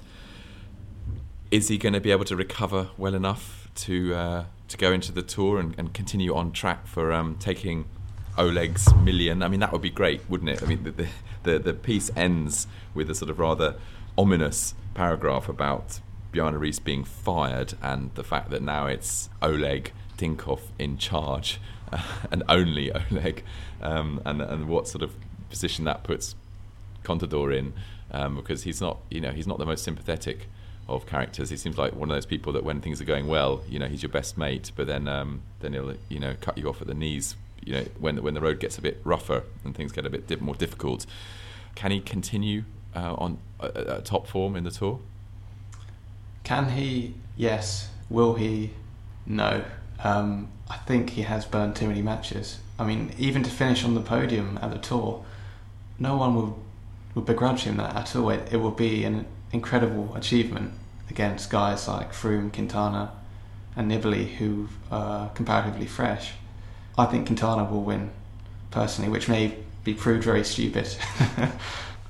is 1.52 1.68
he 1.68 1.78
going 1.78 1.92
to 1.92 2.00
be 2.00 2.10
able 2.10 2.24
to 2.24 2.34
recover 2.34 2.88
well 2.98 3.14
enough 3.14 3.70
to 3.76 4.14
uh, 4.16 4.44
to 4.66 4.76
go 4.76 4.90
into 4.90 5.12
the 5.12 5.22
tour 5.22 5.60
and, 5.60 5.76
and 5.78 5.94
continue 5.94 6.34
on 6.34 6.50
track 6.50 6.88
for 6.88 7.12
um, 7.12 7.36
taking 7.38 7.84
Oleg's 8.36 8.92
million. 8.96 9.44
I 9.44 9.48
mean, 9.48 9.60
that 9.60 9.70
would 9.70 9.82
be 9.82 9.90
great, 9.90 10.28
wouldn't 10.28 10.50
it? 10.50 10.64
I 10.64 10.66
mean, 10.66 10.82
the, 10.82 11.06
the, 11.44 11.60
the 11.60 11.74
piece 11.74 12.10
ends 12.16 12.66
with 12.92 13.08
a 13.08 13.14
sort 13.14 13.30
of 13.30 13.38
rather 13.38 13.76
ominous 14.16 14.74
paragraph 14.94 15.48
about 15.48 16.00
Bjarne 16.32 16.54
Riis 16.54 16.82
being 16.82 17.04
fired 17.04 17.74
and 17.82 18.14
the 18.14 18.24
fact 18.24 18.50
that 18.50 18.62
now 18.62 18.86
it's 18.86 19.30
Oleg 19.40 19.92
Tinkoff 20.16 20.60
in 20.78 20.98
charge 20.98 21.60
uh, 21.92 22.02
and 22.30 22.42
only 22.48 22.92
Oleg, 22.92 23.44
um, 23.80 24.20
and 24.24 24.42
and 24.42 24.68
what 24.68 24.88
sort 24.88 25.02
of 25.02 25.14
position 25.48 25.84
that 25.84 26.02
puts 26.02 26.34
Contador 27.04 27.56
in, 27.56 27.72
um, 28.10 28.36
because 28.36 28.64
he's 28.64 28.80
not 28.80 28.98
you 29.10 29.20
know 29.20 29.30
he's 29.30 29.46
not 29.46 29.58
the 29.58 29.66
most 29.66 29.84
sympathetic 29.84 30.48
of 30.88 31.06
characters. 31.06 31.50
He 31.50 31.56
seems 31.56 31.76
like 31.76 31.94
one 31.94 32.10
of 32.10 32.16
those 32.16 32.26
people 32.26 32.52
that 32.54 32.64
when 32.64 32.80
things 32.80 33.00
are 33.00 33.04
going 33.04 33.26
well, 33.26 33.62
you 33.68 33.78
know, 33.78 33.86
he's 33.86 34.02
your 34.02 34.10
best 34.10 34.38
mate, 34.38 34.72
but 34.74 34.86
then 34.86 35.06
um, 35.06 35.42
then 35.60 35.72
he'll 35.72 35.94
you 36.08 36.18
know 36.18 36.34
cut 36.40 36.58
you 36.58 36.68
off 36.68 36.80
at 36.80 36.86
the 36.86 36.94
knees. 36.94 37.36
You 37.64 37.74
know, 37.74 37.84
when 37.98 38.22
when 38.22 38.34
the 38.34 38.40
road 38.40 38.60
gets 38.60 38.78
a 38.78 38.82
bit 38.82 39.00
rougher 39.04 39.44
and 39.64 39.74
things 39.74 39.92
get 39.92 40.06
a 40.06 40.10
bit 40.10 40.40
more 40.40 40.54
difficult, 40.54 41.06
can 41.74 41.90
he 41.90 42.00
continue 42.00 42.64
uh, 42.94 43.14
on 43.14 43.38
uh, 43.60 44.00
top 44.00 44.26
form 44.26 44.56
in 44.56 44.64
the 44.64 44.70
tour? 44.70 45.00
Can 46.48 46.70
he? 46.70 47.12
Yes. 47.36 47.90
Will 48.08 48.32
he? 48.32 48.70
No. 49.26 49.64
Um, 50.02 50.48
I 50.70 50.78
think 50.78 51.10
he 51.10 51.22
has 51.22 51.44
burned 51.44 51.76
too 51.76 51.86
many 51.86 52.00
matches. 52.00 52.58
I 52.78 52.86
mean, 52.86 53.12
even 53.18 53.42
to 53.42 53.50
finish 53.50 53.84
on 53.84 53.94
the 53.94 54.00
podium 54.00 54.58
at 54.62 54.70
the 54.70 54.78
tour, 54.78 55.26
no 55.98 56.16
one 56.16 56.34
would 56.36 56.54
would 57.14 57.26
begrudge 57.26 57.64
him 57.64 57.76
that 57.76 57.94
at 57.94 58.16
all. 58.16 58.30
It, 58.30 58.50
it 58.50 58.56
would 58.56 58.76
be 58.76 59.04
an 59.04 59.26
incredible 59.52 60.16
achievement 60.16 60.72
against 61.10 61.50
guys 61.50 61.86
like 61.86 62.14
Froome, 62.14 62.50
Quintana, 62.50 63.12
and 63.76 63.90
Nibali, 63.90 64.36
who 64.36 64.68
are 64.90 65.28
comparatively 65.34 65.86
fresh. 65.86 66.32
I 66.96 67.04
think 67.04 67.26
Quintana 67.26 67.64
will 67.64 67.82
win, 67.82 68.10
personally, 68.70 69.10
which 69.10 69.28
may 69.28 69.54
be 69.84 69.92
proved 69.92 70.24
very 70.24 70.44
stupid. 70.44 70.96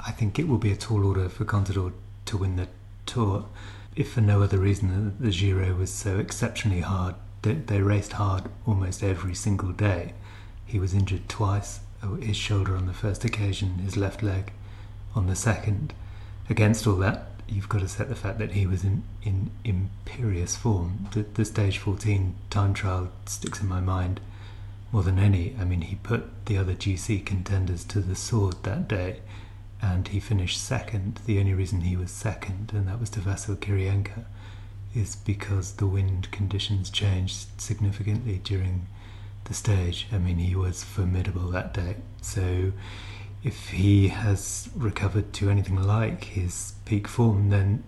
I 0.06 0.12
think 0.12 0.38
it 0.38 0.46
will 0.46 0.58
be 0.58 0.70
a 0.70 0.76
tall 0.76 1.04
order 1.04 1.28
for 1.28 1.44
Contador 1.44 1.92
to 2.26 2.36
win 2.36 2.54
the 2.54 2.68
Tour, 3.04 3.46
if 3.98 4.12
for 4.12 4.20
no 4.20 4.42
other 4.42 4.58
reason 4.58 5.16
the 5.18 5.32
Giro 5.32 5.74
was 5.74 5.92
so 5.92 6.20
exceptionally 6.20 6.82
hard. 6.82 7.16
They, 7.42 7.54
they 7.54 7.82
raced 7.82 8.12
hard 8.12 8.44
almost 8.64 9.02
every 9.02 9.34
single 9.34 9.72
day. 9.72 10.14
He 10.64 10.78
was 10.78 10.94
injured 10.94 11.28
twice, 11.28 11.80
oh, 12.00 12.14
his 12.14 12.36
shoulder 12.36 12.76
on 12.76 12.86
the 12.86 12.92
first 12.92 13.24
occasion, 13.24 13.78
his 13.78 13.96
left 13.96 14.22
leg 14.22 14.52
on 15.16 15.26
the 15.26 15.34
second. 15.34 15.94
Against 16.48 16.86
all 16.86 16.94
that, 16.96 17.26
you've 17.48 17.68
got 17.68 17.80
to 17.80 17.88
set 17.88 18.08
the 18.08 18.14
fact 18.14 18.38
that 18.38 18.52
he 18.52 18.68
was 18.68 18.84
in, 18.84 19.02
in 19.24 19.50
imperious 19.64 20.54
form. 20.54 21.08
The, 21.12 21.22
the 21.34 21.44
stage 21.44 21.78
14 21.78 22.36
time 22.50 22.74
trial 22.74 23.10
sticks 23.26 23.60
in 23.60 23.66
my 23.66 23.80
mind 23.80 24.20
more 24.92 25.02
than 25.02 25.18
any. 25.18 25.56
I 25.58 25.64
mean, 25.64 25.80
he 25.80 25.96
put 25.96 26.46
the 26.46 26.56
other 26.56 26.74
GC 26.74 27.26
contenders 27.26 27.82
to 27.86 27.98
the 27.98 28.14
sword 28.14 28.62
that 28.62 28.86
day, 28.86 29.22
and 29.80 30.08
he 30.08 30.20
finished 30.20 30.62
second. 30.62 31.20
The 31.26 31.38
only 31.38 31.54
reason 31.54 31.82
he 31.82 31.96
was 31.96 32.10
second, 32.10 32.72
and 32.74 32.88
that 32.88 33.00
was 33.00 33.10
to 33.10 33.20
Vasil 33.20 33.56
Kiryienka, 33.56 34.24
is 34.94 35.16
because 35.16 35.74
the 35.74 35.86
wind 35.86 36.30
conditions 36.30 36.90
changed 36.90 37.60
significantly 37.60 38.40
during 38.42 38.86
the 39.44 39.54
stage. 39.54 40.06
I 40.12 40.18
mean, 40.18 40.38
he 40.38 40.54
was 40.54 40.84
formidable 40.84 41.48
that 41.50 41.74
day. 41.74 41.96
So, 42.20 42.72
if 43.44 43.68
he 43.70 44.08
has 44.08 44.68
recovered 44.74 45.32
to 45.34 45.50
anything 45.50 45.80
like 45.82 46.24
his 46.24 46.74
peak 46.84 47.06
form, 47.06 47.50
then 47.50 47.84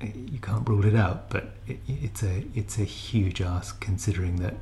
you 0.00 0.38
can't 0.40 0.68
rule 0.68 0.84
it 0.84 0.94
out. 0.94 1.30
But 1.30 1.54
it, 1.66 1.80
it's 1.88 2.22
a 2.22 2.44
it's 2.54 2.78
a 2.78 2.84
huge 2.84 3.40
ask 3.40 3.80
considering 3.80 4.36
that 4.36 4.54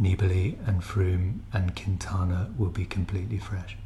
Nibali 0.00 0.56
and 0.66 0.82
Froome 0.82 1.40
and 1.52 1.76
Quintana 1.76 2.50
will 2.58 2.70
be 2.70 2.84
completely 2.84 3.38
fresh. 3.38 3.76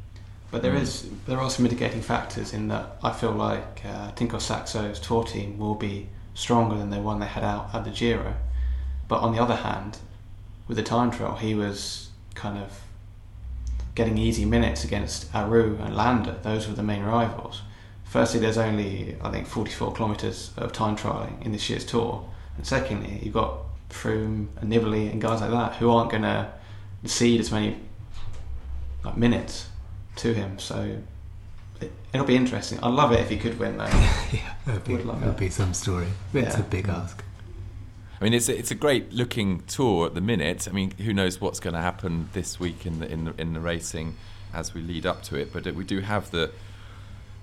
But 0.49 0.61
there 0.61 0.75
is 0.75 1.09
there 1.25 1.39
are 1.39 1.49
some 1.49 1.63
mitigating 1.63 2.01
factors 2.01 2.53
in 2.53 2.69
that 2.69 2.97
I 3.03 3.11
feel 3.11 3.31
like 3.31 3.81
uh, 3.85 4.11
Tinkoff 4.11 4.41
Saxo's 4.41 4.99
tour 4.99 5.23
team 5.23 5.57
will 5.57 5.75
be 5.75 6.07
stronger 6.33 6.77
than 6.77 6.89
the 6.89 7.01
one 7.01 7.19
they 7.19 7.25
had 7.25 7.43
out 7.43 7.73
at 7.73 7.83
the 7.83 7.91
Giro. 7.91 8.35
But 9.07 9.19
on 9.19 9.33
the 9.33 9.41
other 9.41 9.55
hand, 9.55 9.97
with 10.67 10.77
the 10.77 10.83
time 10.83 11.11
trial, 11.11 11.35
he 11.35 11.53
was 11.53 12.09
kind 12.35 12.57
of 12.57 12.81
getting 13.95 14.17
easy 14.17 14.45
minutes 14.45 14.83
against 14.83 15.33
Aru 15.35 15.77
and 15.81 15.95
Landa. 15.95 16.39
Those 16.43 16.67
were 16.67 16.75
the 16.75 16.83
main 16.83 17.03
rivals. 17.03 17.61
Firstly, 18.05 18.39
there's 18.39 18.57
only 18.57 19.17
I 19.21 19.31
think 19.31 19.47
44 19.47 19.93
kilometres 19.93 20.51
of 20.55 20.71
time 20.71 20.95
trialing 20.95 21.43
in 21.43 21.51
this 21.51 21.69
year's 21.69 21.85
tour, 21.85 22.25
and 22.55 22.65
secondly, 22.65 23.19
you've 23.21 23.33
got 23.33 23.57
Froome 23.89 24.47
and 24.57 24.71
Nibali 24.71 25.11
and 25.11 25.21
guys 25.21 25.41
like 25.41 25.51
that 25.51 25.75
who 25.75 25.89
aren't 25.89 26.11
going 26.11 26.23
to 26.23 26.51
cede 27.05 27.39
as 27.39 27.51
many 27.51 27.77
like, 29.03 29.17
minutes 29.17 29.67
to 30.17 30.33
him. 30.33 30.59
So 30.59 30.97
it, 31.81 31.91
will 32.13 32.25
be 32.25 32.35
interesting. 32.35 32.79
I'd 32.79 32.93
love 32.93 33.11
it 33.11 33.19
if 33.19 33.29
he 33.29 33.37
could 33.37 33.59
win, 33.59 33.77
though. 33.77 33.85
yeah, 34.31 34.53
it'll 34.67 34.79
be, 34.79 34.95
it'll 34.95 35.31
be 35.33 35.49
some 35.49 35.73
story. 35.73 36.07
It's 36.33 36.55
yeah. 36.55 36.61
a 36.61 36.63
big 36.63 36.89
ask. 36.89 37.23
I 38.19 38.23
mean, 38.23 38.33
it's 38.33 38.49
a, 38.49 38.57
it's 38.57 38.71
a 38.71 38.75
great 38.75 39.13
looking 39.13 39.61
tour 39.67 40.07
at 40.07 40.15
the 40.15 40.21
minute. 40.21 40.67
I 40.67 40.71
mean, 40.71 40.91
who 40.91 41.13
knows 41.13 41.39
what's 41.39 41.59
going 41.59 41.75
to 41.75 41.81
happen 41.81 42.29
this 42.33 42.59
week 42.59 42.85
in 42.85 42.99
the 42.99 43.11
in 43.11 43.25
the 43.25 43.33
in 43.39 43.53
the 43.53 43.59
racing 43.59 44.15
as 44.53 44.73
we 44.73 44.81
lead 44.81 45.05
up 45.05 45.21
to 45.23 45.35
it. 45.35 45.53
But 45.53 45.71
we 45.75 45.83
do 45.83 45.99
have 45.99 46.31
the 46.31 46.51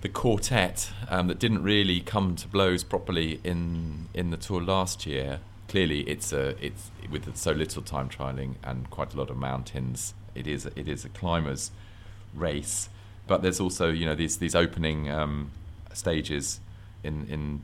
the 0.01 0.09
quartet 0.09 0.91
um, 1.09 1.29
that 1.29 1.39
didn't 1.39 1.63
really 1.63 2.01
come 2.01 2.35
to 2.37 2.49
blows 2.49 2.83
properly 2.83 3.41
in 3.45 4.09
in 4.15 4.31
the 4.31 4.37
tour 4.37 4.61
last 4.61 5.07
year. 5.07 5.41
Clearly, 5.69 6.01
it's 6.01 6.33
a 6.33 6.57
it's 6.65 6.91
with 7.09 7.37
so 7.37 7.53
little 7.53 7.83
time 7.83 8.09
trialing 8.09 8.57
and 8.65 8.91
quite 8.91 9.15
a 9.15 9.17
lot 9.17 9.31
of 9.31 9.37
mountains. 9.37 10.15
It 10.35 10.49
is 10.49 10.67
a, 10.67 10.77
it 10.79 10.89
is 10.89 11.05
a 11.05 11.09
climbers 11.09 11.71
race, 12.35 12.89
but 13.27 13.43
there's 13.43 13.61
also 13.61 13.91
you 13.91 14.07
know 14.07 14.15
these 14.15 14.39
these 14.39 14.55
opening 14.55 15.11
um, 15.11 15.51
stages 15.93 16.61
in 17.03 17.27
in 17.29 17.63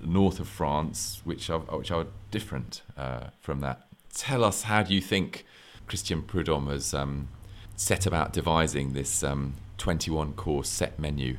north 0.00 0.40
of 0.40 0.48
France, 0.48 1.20
which 1.24 1.48
are 1.50 1.60
which 1.60 1.90
are 1.90 2.06
different 2.30 2.82
uh, 2.96 3.28
from 3.40 3.60
that. 3.60 3.86
Tell 4.14 4.44
us 4.44 4.62
how 4.62 4.82
do 4.82 4.94
you 4.94 5.00
think 5.00 5.44
Christian 5.86 6.22
Prudhomme 6.22 6.68
has 6.68 6.92
um, 6.92 7.28
set 7.76 8.06
about 8.06 8.32
devising 8.32 8.92
this 8.92 9.22
um, 9.22 9.54
21 9.78 10.34
course 10.34 10.68
set 10.68 10.98
menu? 10.98 11.38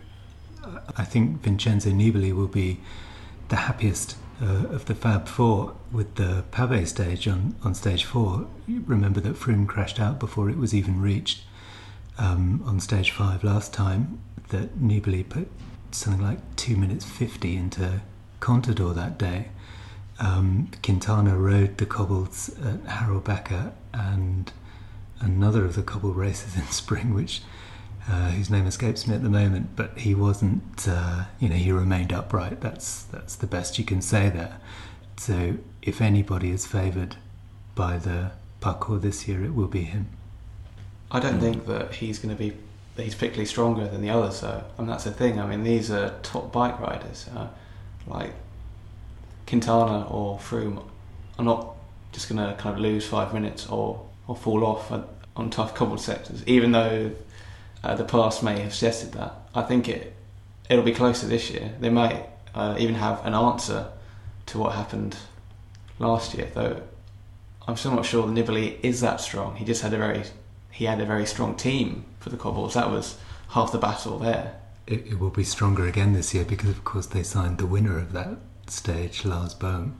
I 0.97 1.03
think 1.03 1.41
Vincenzo 1.41 1.89
Nibali 1.89 2.33
will 2.33 2.47
be 2.47 2.79
the 3.49 3.57
happiest 3.57 4.15
uh, 4.41 4.67
of 4.69 4.85
the 4.85 4.95
Fab 4.95 5.27
Four 5.27 5.75
with 5.91 6.15
the 6.15 6.43
Pavé 6.51 6.87
stage 6.87 7.27
on, 7.27 7.55
on 7.63 7.75
stage 7.75 8.05
four. 8.05 8.47
Remember 8.67 9.19
that 9.19 9.35
Froome 9.35 9.67
crashed 9.67 9.99
out 9.99 10.19
before 10.19 10.49
it 10.49 10.57
was 10.57 10.73
even 10.73 11.01
reached 11.01 11.41
um, 12.17 12.63
on 12.65 12.79
stage 12.79 13.11
five 13.11 13.43
last 13.43 13.73
time. 13.73 14.19
That 14.49 14.79
Nibali 14.79 15.27
put 15.27 15.49
something 15.91 16.21
like 16.21 16.55
two 16.55 16.75
minutes 16.75 17.05
fifty 17.05 17.55
into 17.55 18.01
Contador 18.39 18.93
that 18.95 19.17
day. 19.17 19.47
Um, 20.19 20.69
Quintana 20.83 21.35
rode 21.37 21.77
the 21.77 21.85
cobbles 21.85 22.49
at 22.59 22.83
Harelbeke 22.85 23.71
and 23.93 24.51
another 25.19 25.65
of 25.65 25.75
the 25.75 25.81
cobble 25.81 26.13
races 26.13 26.55
in 26.55 26.63
spring, 26.71 27.13
which 27.13 27.41
uh, 28.09 28.31
whose 28.31 28.49
name 28.49 28.67
escapes 28.67 29.07
me 29.07 29.15
at 29.15 29.23
the 29.23 29.29
moment, 29.29 29.69
but 29.75 29.97
he 29.97 30.13
wasn't. 30.13 30.87
Uh, 30.87 31.25
you 31.39 31.47
know, 31.49 31.55
he 31.55 31.71
remained 31.71 32.11
upright. 32.11 32.61
That's 32.61 33.03
that's 33.03 33.35
the 33.35 33.47
best 33.47 33.79
you 33.79 33.85
can 33.85 34.01
say 34.01 34.29
there. 34.29 34.59
So, 35.17 35.57
if 35.81 36.01
anybody 36.01 36.51
is 36.51 36.65
favoured 36.65 37.15
by 37.75 37.97
the 37.97 38.31
parcours 38.59 39.01
this 39.01 39.27
year, 39.27 39.43
it 39.43 39.53
will 39.53 39.67
be 39.67 39.83
him. 39.83 40.09
I 41.13 41.19
don't 41.19 41.39
think 41.39 41.67
that 41.67 41.93
he's 41.93 42.17
going 42.19 42.35
to 42.35 42.43
be. 42.43 42.57
He's 42.97 43.15
particularly 43.15 43.45
stronger 43.45 43.87
than 43.87 44.01
the 44.01 44.09
others, 44.09 44.41
though. 44.41 44.63
And 44.77 44.89
that's 44.89 45.03
the 45.03 45.11
thing. 45.11 45.39
I 45.39 45.47
mean, 45.47 45.63
these 45.63 45.89
are 45.89 46.13
top 46.21 46.51
bike 46.51 46.79
riders. 46.79 47.27
Uh, 47.35 47.47
like 48.05 48.33
Quintana 49.47 50.07
or 50.09 50.37
Froome 50.37 50.83
are 51.39 51.45
not 51.45 51.75
just 52.11 52.29
going 52.29 52.45
to 52.45 52.55
kind 52.55 52.75
of 52.75 52.81
lose 52.81 53.05
five 53.05 53.33
minutes 53.33 53.67
or, 53.67 54.05
or 54.27 54.35
fall 54.35 54.63
off 54.63 54.91
on 55.35 55.49
tough 55.49 55.73
cobbled 55.75 56.01
sectors, 56.01 56.43
even 56.47 56.71
though 56.71 57.11
uh, 57.83 57.95
the 57.95 58.03
past 58.03 58.43
may 58.43 58.59
have 58.59 58.73
suggested 58.73 59.13
that. 59.13 59.33
I 59.55 59.61
think 59.63 59.89
it 59.89 60.15
it'll 60.69 60.83
be 60.83 60.93
closer 60.93 61.27
this 61.27 61.49
year. 61.49 61.73
They 61.79 61.89
might 61.89 62.27
uh, 62.55 62.75
even 62.79 62.95
have 62.95 63.25
an 63.25 63.33
answer 63.33 63.87
to 64.47 64.57
what 64.57 64.73
happened 64.73 65.17
last 65.99 66.33
year, 66.35 66.49
though. 66.53 66.81
I'm 67.67 67.77
still 67.77 67.95
not 67.95 68.05
sure 68.05 68.25
the 68.27 68.33
Nibali 68.33 68.77
is 68.81 69.01
that 69.01 69.21
strong. 69.21 69.55
He 69.55 69.65
just 69.65 69.81
had 69.81 69.93
a 69.93 69.97
very 69.97 70.23
he 70.73 70.85
had 70.85 70.99
a 70.99 71.05
very 71.05 71.25
strong 71.25 71.55
team 71.55 72.03
for 72.19 72.29
the 72.29 72.37
cobbles. 72.37 72.73
That 72.73 72.89
was 72.89 73.17
half 73.49 73.71
the 73.71 73.77
battle 73.77 74.19
there 74.19 74.59
it, 74.87 75.07
it, 75.07 75.19
will 75.19 75.29
be 75.29 75.43
stronger 75.43 75.87
again 75.87 76.13
this 76.13 76.33
year 76.33 76.43
because, 76.43 76.69
of 76.69 76.83
course, 76.83 77.05
they 77.05 77.23
signed 77.23 77.57
the 77.57 77.65
winner 77.65 77.97
of 77.97 78.11
that 78.13 78.37
stage, 78.67 79.23
Lars 79.25 79.53
Boom. 79.53 79.99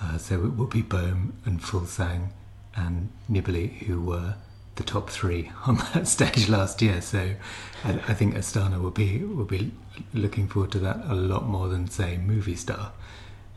Uh, 0.00 0.18
so 0.18 0.44
it 0.44 0.56
will 0.56 0.66
be 0.66 0.82
Boom 0.82 1.34
and 1.44 1.60
Fuglsang 1.60 2.30
and 2.74 3.10
Nibali 3.30 3.72
who 3.86 4.00
were 4.00 4.34
the 4.76 4.84
top 4.84 5.08
three 5.08 5.50
on 5.66 5.76
that 5.94 6.06
stage 6.06 6.48
last 6.48 6.82
year. 6.82 7.00
So 7.00 7.34
I, 7.82 7.92
I, 7.92 8.14
think 8.14 8.34
Astana 8.34 8.80
will 8.80 8.90
be 8.90 9.24
will 9.24 9.46
be 9.46 9.72
looking 10.12 10.46
forward 10.48 10.70
to 10.72 10.78
that 10.80 11.00
a 11.06 11.14
lot 11.14 11.46
more 11.46 11.68
than 11.68 11.88
say 11.88 12.20
Movistar. 12.22 12.90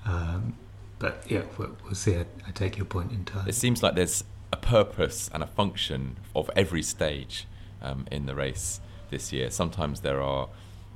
Um, 0.06 0.56
but 0.97 1.23
yeah, 1.28 1.43
we'll, 1.58 1.75
we'll 1.84 1.95
see. 1.95 2.15
I, 2.15 2.25
I, 2.47 2.52
take 2.54 2.78
your 2.78 2.86
point 2.86 3.12
entirely. 3.12 3.49
It 3.49 3.56
seems 3.56 3.84
like 3.84 3.95
there's 3.95 4.23
a 4.51 4.57
purpose 4.57 5.29
and 5.33 5.43
a 5.43 5.47
function 5.47 6.17
of 6.35 6.49
every 6.55 6.83
stage 6.83 7.45
um, 7.81 8.05
in 8.12 8.25
the 8.25 8.35
race 8.35 8.81
this 9.09 9.31
year. 9.31 9.49
Sometimes 9.49 10.01
there 10.01 10.21
are 10.21 10.49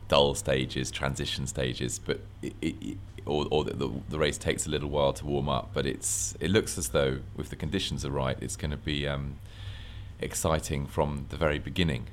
dull 0.07 0.35
stages, 0.35 0.91
transition 0.91 1.47
stages, 1.47 1.99
but 1.99 2.21
it, 2.41 2.53
it, 2.61 2.97
or, 3.25 3.47
or 3.51 3.63
the, 3.63 3.91
the, 4.09 4.19
race 4.19 4.37
takes 4.37 4.65
a 4.67 4.69
little 4.69 4.89
while 4.89 5.13
to 5.13 5.25
warm 5.25 5.49
up. 5.49 5.71
But 5.73 5.85
it's 5.85 6.35
it 6.39 6.49
looks 6.49 6.77
as 6.77 6.89
though, 6.89 7.19
if 7.37 7.49
the 7.49 7.55
conditions 7.55 8.03
are 8.05 8.11
right, 8.11 8.37
it's 8.41 8.55
going 8.55 8.71
to 8.71 8.77
be 8.77 9.07
um, 9.07 9.37
exciting 10.19 10.87
from 10.87 11.27
the 11.29 11.37
very 11.37 11.59
beginning. 11.59 12.07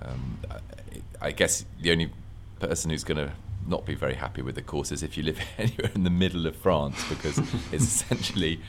Um, 0.00 0.38
I, 0.50 1.26
I 1.26 1.30
guess 1.32 1.64
the 1.80 1.90
only 1.90 2.12
person 2.60 2.90
who's 2.90 3.04
going 3.04 3.18
to 3.18 3.32
not 3.66 3.84
be 3.84 3.94
very 3.94 4.14
happy 4.14 4.42
with 4.42 4.54
the 4.54 4.62
courses 4.62 5.02
if 5.02 5.16
you 5.16 5.22
live 5.22 5.40
anywhere 5.58 5.90
in 5.94 6.04
the 6.04 6.10
middle 6.10 6.46
of 6.46 6.56
France 6.56 7.02
because 7.08 7.38
it's 7.72 7.84
essentially 7.84 8.60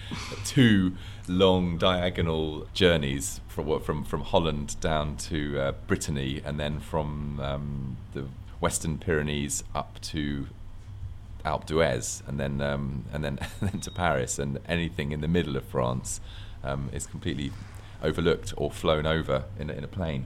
two 0.45 0.95
long 1.27 1.77
diagonal 1.77 2.67
journeys 2.73 3.41
from 3.47 3.79
from 3.79 4.03
from 4.03 4.21
Holland 4.21 4.79
down 4.81 5.15
to 5.17 5.59
uh, 5.59 5.71
Brittany 5.87 6.41
and 6.43 6.59
then 6.59 6.79
from 6.79 7.39
um, 7.39 7.97
the 8.13 8.25
Western 8.59 8.97
Pyrenees 8.97 9.63
up 9.73 9.99
to 10.01 10.47
Alpe 11.45 11.65
d'Huez 11.65 12.25
and 12.27 12.39
then 12.39 12.61
um, 12.61 13.05
and 13.11 13.23
then 13.23 13.39
and 13.61 13.71
then 13.71 13.81
to 13.81 13.91
Paris 13.91 14.39
and 14.39 14.59
anything 14.67 15.11
in 15.11 15.21
the 15.21 15.27
middle 15.27 15.55
of 15.55 15.65
France 15.65 16.21
um, 16.63 16.89
is 16.93 17.05
completely 17.05 17.51
overlooked 18.01 18.53
or 18.57 18.69
flown 18.69 19.05
over 19.05 19.45
in 19.57 19.69
a, 19.69 19.73
in 19.73 19.83
a 19.83 19.87
plane. 19.87 20.25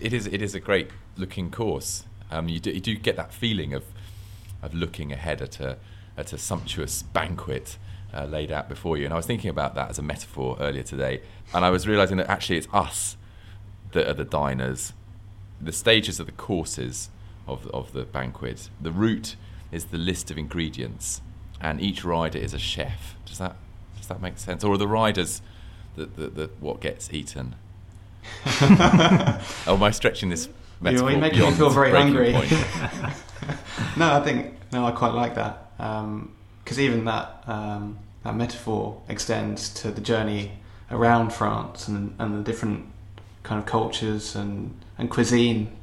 It 0.00 0.12
is 0.12 0.26
it 0.26 0.42
is 0.42 0.54
a 0.54 0.60
great 0.60 0.90
looking 1.16 1.50
course. 1.50 2.04
Um, 2.30 2.48
you, 2.48 2.58
do, 2.58 2.70
you 2.70 2.80
do 2.80 2.96
get 2.96 3.16
that 3.16 3.32
feeling 3.32 3.74
of 3.74 3.84
of 4.64 4.74
looking 4.74 5.12
ahead 5.12 5.42
at 5.42 5.60
a 5.60 5.76
at 6.16 6.32
a 6.32 6.38
sumptuous 6.38 7.02
banquet 7.02 7.76
uh, 8.12 8.24
laid 8.24 8.52
out 8.52 8.68
before 8.68 8.96
you. 8.96 9.04
And 9.04 9.12
I 9.12 9.16
was 9.16 9.26
thinking 9.26 9.50
about 9.50 9.74
that 9.74 9.90
as 9.90 9.98
a 9.98 10.02
metaphor 10.02 10.56
earlier 10.60 10.82
today, 10.82 11.20
and 11.52 11.64
I 11.64 11.70
was 11.70 11.86
realizing 11.86 12.16
that 12.18 12.28
actually 12.28 12.58
it's 12.58 12.68
us 12.72 13.16
that 13.92 14.08
are 14.08 14.14
the 14.14 14.24
diners. 14.24 14.92
The 15.60 15.72
stages 15.72 16.20
are 16.20 16.24
the 16.24 16.32
courses 16.32 17.10
of 17.46 17.66
of 17.68 17.92
the 17.92 18.04
banquet. 18.04 18.70
The 18.80 18.92
route 18.92 19.36
is 19.72 19.86
the 19.86 19.98
list 19.98 20.30
of 20.30 20.38
ingredients, 20.38 21.20
and 21.60 21.80
each 21.80 22.04
rider 22.04 22.38
is 22.38 22.54
a 22.54 22.58
chef. 22.58 23.16
Does 23.26 23.38
that 23.38 23.56
does 23.96 24.08
that 24.08 24.22
make 24.22 24.38
sense? 24.38 24.62
Or 24.62 24.74
are 24.74 24.78
the 24.78 24.88
riders 24.88 25.42
the, 25.96 26.06
the, 26.06 26.28
the 26.28 26.50
what 26.60 26.80
gets 26.80 27.12
eaten? 27.12 27.56
oh, 28.46 29.40
am 29.66 29.82
I 29.82 29.90
stretching 29.90 30.30
this 30.30 30.48
metaphor? 30.80 31.10
You're 31.10 31.20
making 31.20 31.40
me 31.40 31.50
feel 31.52 31.70
very 31.70 31.90
hungry. 31.90 32.32
no, 33.96 34.12
I 34.12 34.20
think 34.20 34.54
no, 34.72 34.86
I 34.86 34.92
quite 34.92 35.14
like 35.14 35.34
that 35.34 35.68
because 35.76 36.78
um, 36.78 36.84
even 36.84 37.04
that 37.04 37.44
um, 37.46 37.98
that 38.22 38.34
metaphor 38.34 39.00
extends 39.08 39.68
to 39.74 39.90
the 39.90 40.00
journey 40.00 40.52
around 40.90 41.32
France 41.32 41.88
and 41.88 42.14
and 42.18 42.38
the 42.38 42.42
different 42.42 42.86
kind 43.42 43.60
of 43.60 43.66
cultures 43.66 44.34
and 44.34 44.74
and 44.98 45.10
cuisine. 45.10 45.76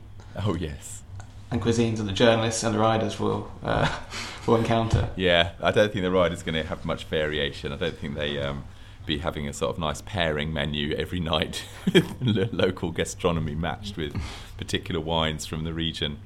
Oh 0.46 0.56
yes. 0.56 1.04
And 1.50 1.62
cuisines 1.62 1.98
that 1.98 2.04
the 2.04 2.14
journalists 2.14 2.64
and 2.64 2.74
the 2.74 2.80
riders 2.80 3.20
will 3.20 3.52
uh, 3.64 4.00
will 4.48 4.56
encounter. 4.56 5.10
Yeah, 5.16 5.52
I 5.62 5.72
don't 5.72 5.92
think 5.92 6.04
the 6.04 6.12
riders 6.12 6.44
going 6.44 6.56
to 6.56 6.64
have 6.64 6.86
much 6.86 7.06
variation. 7.06 7.72
I 7.72 7.78
don't 7.78 7.98
think 7.98 8.16
they. 8.16 8.40
Um, 8.40 8.64
be 9.04 9.18
having 9.18 9.48
a 9.48 9.54
sort 9.54 9.72
of 9.74 9.80
nice 9.80 10.02
pairing 10.02 10.54
menu 10.54 10.96
every 10.96 11.20
night 11.34 11.64
with 11.94 12.06
local 12.54 12.92
gastronomy 12.92 13.56
matched 13.56 13.98
with 13.98 14.16
particular 14.58 15.02
wines 15.02 15.46
from 15.46 15.64
the 15.64 15.74
region. 15.74 16.20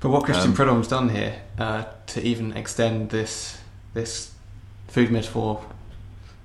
But 0.00 0.10
what 0.10 0.24
Christian 0.24 0.50
um, 0.50 0.54
Prudhomme's 0.54 0.88
done 0.88 1.08
here 1.08 1.40
uh, 1.58 1.84
to 2.08 2.22
even 2.22 2.56
extend 2.56 3.10
this 3.10 3.58
this 3.94 4.32
food 4.88 5.10
metaphor 5.10 5.64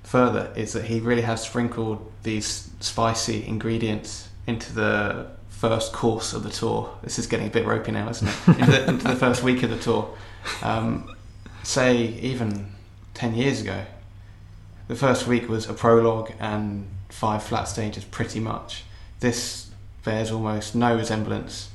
further 0.02 0.52
is 0.56 0.72
that 0.72 0.84
he 0.84 1.00
really 1.00 1.22
has 1.22 1.42
sprinkled 1.42 2.10
these 2.22 2.70
spicy 2.80 3.46
ingredients 3.46 4.28
into 4.46 4.72
the 4.72 5.26
first 5.48 5.92
course 5.92 6.32
of 6.32 6.42
the 6.42 6.50
tour. 6.50 6.90
This 7.02 7.18
is 7.18 7.26
getting 7.26 7.46
a 7.46 7.50
bit 7.50 7.66
ropey 7.66 7.92
now, 7.92 8.08
isn't 8.08 8.28
it? 8.28 8.48
into, 8.58 8.70
the, 8.70 8.88
into 8.88 9.08
the 9.08 9.16
first 9.16 9.42
week 9.42 9.62
of 9.62 9.70
the 9.70 9.78
tour. 9.78 10.16
Um, 10.62 11.14
say 11.62 11.96
even 11.96 12.72
ten 13.14 13.34
years 13.34 13.60
ago, 13.60 13.84
the 14.88 14.96
first 14.96 15.26
week 15.26 15.48
was 15.48 15.68
a 15.68 15.74
prologue 15.74 16.32
and 16.40 16.88
five 17.10 17.42
flat 17.42 17.64
stages, 17.64 18.04
pretty 18.04 18.40
much. 18.40 18.84
This 19.20 19.70
bears 20.04 20.32
almost 20.32 20.74
no 20.74 20.96
resemblance 20.96 21.70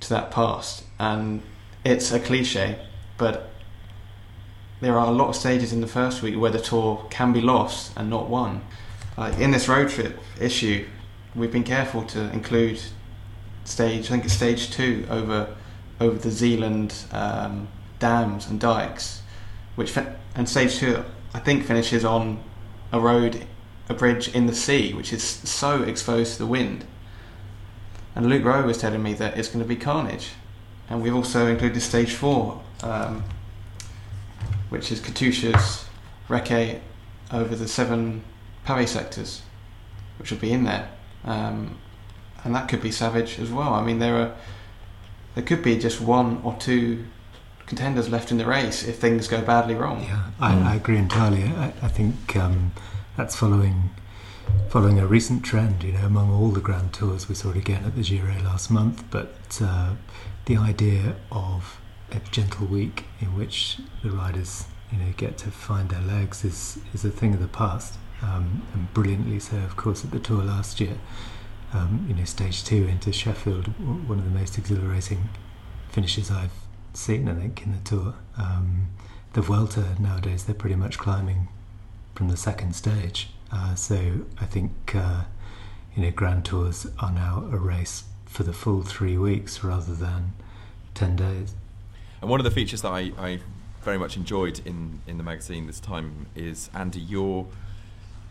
to 0.00 0.08
that 0.10 0.30
past, 0.30 0.84
and 0.98 1.42
it's 1.84 2.12
a 2.12 2.20
cliche, 2.20 2.78
but 3.16 3.50
there 4.80 4.96
are 4.96 5.06
a 5.06 5.10
lot 5.10 5.28
of 5.28 5.36
stages 5.36 5.72
in 5.72 5.80
the 5.80 5.86
first 5.86 6.22
week 6.22 6.38
where 6.38 6.50
the 6.50 6.60
tour 6.60 7.04
can 7.10 7.32
be 7.32 7.40
lost 7.40 7.92
and 7.96 8.08
not 8.08 8.28
won. 8.28 8.62
Like 9.16 9.38
in 9.38 9.50
this 9.50 9.68
road 9.68 9.88
trip 9.88 10.18
issue, 10.40 10.86
we've 11.34 11.50
been 11.50 11.64
careful 11.64 12.04
to 12.04 12.30
include 12.32 12.80
stage. 13.64 14.06
I 14.06 14.08
think 14.08 14.24
it's 14.24 14.34
stage 14.34 14.70
two 14.70 15.06
over 15.10 15.54
over 16.00 16.16
the 16.16 16.30
Zeeland 16.30 16.94
um, 17.10 17.66
dams 17.98 18.46
and 18.46 18.60
dikes, 18.60 19.22
which 19.74 19.96
and 20.34 20.48
stage 20.48 20.76
two 20.76 21.04
I 21.34 21.40
think 21.40 21.64
finishes 21.64 22.04
on 22.04 22.42
a 22.92 23.00
road, 23.00 23.46
a 23.88 23.94
bridge 23.94 24.28
in 24.34 24.46
the 24.46 24.54
sea, 24.54 24.94
which 24.94 25.12
is 25.12 25.22
so 25.22 25.82
exposed 25.82 26.34
to 26.34 26.38
the 26.38 26.46
wind. 26.46 26.86
And 28.18 28.28
Luke 28.28 28.44
Rowe 28.44 28.66
was 28.66 28.78
telling 28.78 29.00
me 29.00 29.14
that 29.14 29.38
it's 29.38 29.46
going 29.46 29.62
to 29.62 29.68
be 29.68 29.76
carnage. 29.76 30.30
And 30.90 31.00
we've 31.00 31.14
also 31.14 31.46
included 31.46 31.80
stage 31.80 32.14
four, 32.14 32.60
um, 32.82 33.22
which 34.70 34.90
is 34.90 34.98
Katusha's 34.98 35.86
recce 36.28 36.80
over 37.32 37.54
the 37.54 37.68
seven 37.68 38.24
Pavé 38.66 38.88
sectors, 38.88 39.42
which 40.18 40.32
will 40.32 40.38
be 40.38 40.50
in 40.50 40.64
there. 40.64 40.90
Um, 41.24 41.78
and 42.42 42.52
that 42.56 42.68
could 42.68 42.82
be 42.82 42.90
savage 42.90 43.38
as 43.38 43.52
well. 43.52 43.72
I 43.72 43.84
mean, 43.84 44.00
there 44.00 44.16
are 44.16 44.34
there 45.36 45.44
could 45.44 45.62
be 45.62 45.78
just 45.78 46.00
one 46.00 46.40
or 46.42 46.56
two 46.58 47.04
contenders 47.66 48.08
left 48.08 48.32
in 48.32 48.38
the 48.38 48.46
race 48.46 48.82
if 48.82 48.98
things 48.98 49.28
go 49.28 49.42
badly 49.42 49.76
wrong. 49.76 50.02
Yeah, 50.02 50.30
I, 50.40 50.72
I 50.72 50.74
agree 50.74 50.96
entirely. 50.96 51.44
I, 51.44 51.72
I 51.82 51.88
think 51.88 52.34
um, 52.34 52.72
that's 53.16 53.36
following 53.36 53.90
following 54.68 54.98
a 54.98 55.06
recent 55.06 55.44
trend. 55.44 55.82
You 55.82 55.92
know, 55.92 56.06
among 56.06 56.30
all 56.30 56.50
the 56.50 56.60
Grand 56.60 56.92
Tours, 56.92 57.28
we 57.28 57.34
saw 57.34 57.50
it 57.50 57.56
again 57.56 57.84
at 57.84 57.96
the 57.96 58.02
Giro 58.02 58.34
last 58.42 58.70
month. 58.70 59.04
But 59.10 59.60
uh, 59.62 59.94
the 60.46 60.56
idea 60.56 61.16
of 61.30 61.80
a 62.12 62.20
gentle 62.30 62.66
week 62.66 63.04
in 63.20 63.36
which 63.36 63.78
the 64.02 64.10
riders, 64.10 64.64
you 64.90 64.98
know, 64.98 65.12
get 65.16 65.38
to 65.38 65.50
find 65.50 65.90
their 65.90 66.00
legs 66.00 66.44
is 66.44 66.78
is 66.94 67.04
a 67.04 67.10
thing 67.10 67.34
of 67.34 67.40
the 67.40 67.48
past, 67.48 67.98
um, 68.22 68.62
and 68.74 68.92
brilliantly 68.94 69.40
so, 69.40 69.56
of 69.58 69.76
course, 69.76 70.04
at 70.04 70.10
the 70.10 70.18
Tour 70.18 70.42
last 70.42 70.80
year. 70.80 70.98
Um, 71.72 72.06
you 72.08 72.14
know, 72.14 72.24
stage 72.24 72.64
two 72.64 72.86
into 72.86 73.12
Sheffield, 73.12 73.66
one 74.08 74.18
of 74.18 74.24
the 74.24 74.30
most 74.30 74.56
exhilarating 74.56 75.28
finishes 75.90 76.30
I've 76.30 76.52
seen, 76.94 77.28
I 77.28 77.34
think, 77.34 77.62
in 77.64 77.72
the 77.72 77.78
tour. 77.78 78.14
Um, 78.36 78.88
the 79.34 79.42
Vuelta 79.42 79.84
nowadays, 80.00 80.44
they're 80.44 80.54
pretty 80.54 80.76
much 80.76 80.98
climbing 80.98 81.48
from 82.14 82.28
the 82.28 82.36
second 82.36 82.74
stage. 82.74 83.30
Uh, 83.50 83.74
so 83.74 84.26
I 84.40 84.44
think, 84.44 84.72
uh, 84.94 85.24
you 85.94 86.02
know, 86.02 86.10
Grand 86.10 86.44
Tours 86.44 86.86
are 86.98 87.12
now 87.12 87.48
a 87.50 87.56
race 87.56 88.04
for 88.26 88.42
the 88.42 88.52
full 88.52 88.82
three 88.82 89.16
weeks 89.16 89.64
rather 89.64 89.94
than 89.94 90.32
10 90.94 91.16
days. 91.16 91.54
And 92.20 92.28
one 92.28 92.40
of 92.40 92.44
the 92.44 92.50
features 92.50 92.82
that 92.82 92.90
I, 92.90 93.12
I 93.18 93.40
very 93.82 93.98
much 93.98 94.16
enjoyed 94.16 94.60
in, 94.66 95.00
in 95.06 95.16
the 95.16 95.22
magazine 95.22 95.66
this 95.66 95.80
time 95.80 96.26
is 96.34 96.68
Andy, 96.74 97.00
your 97.00 97.46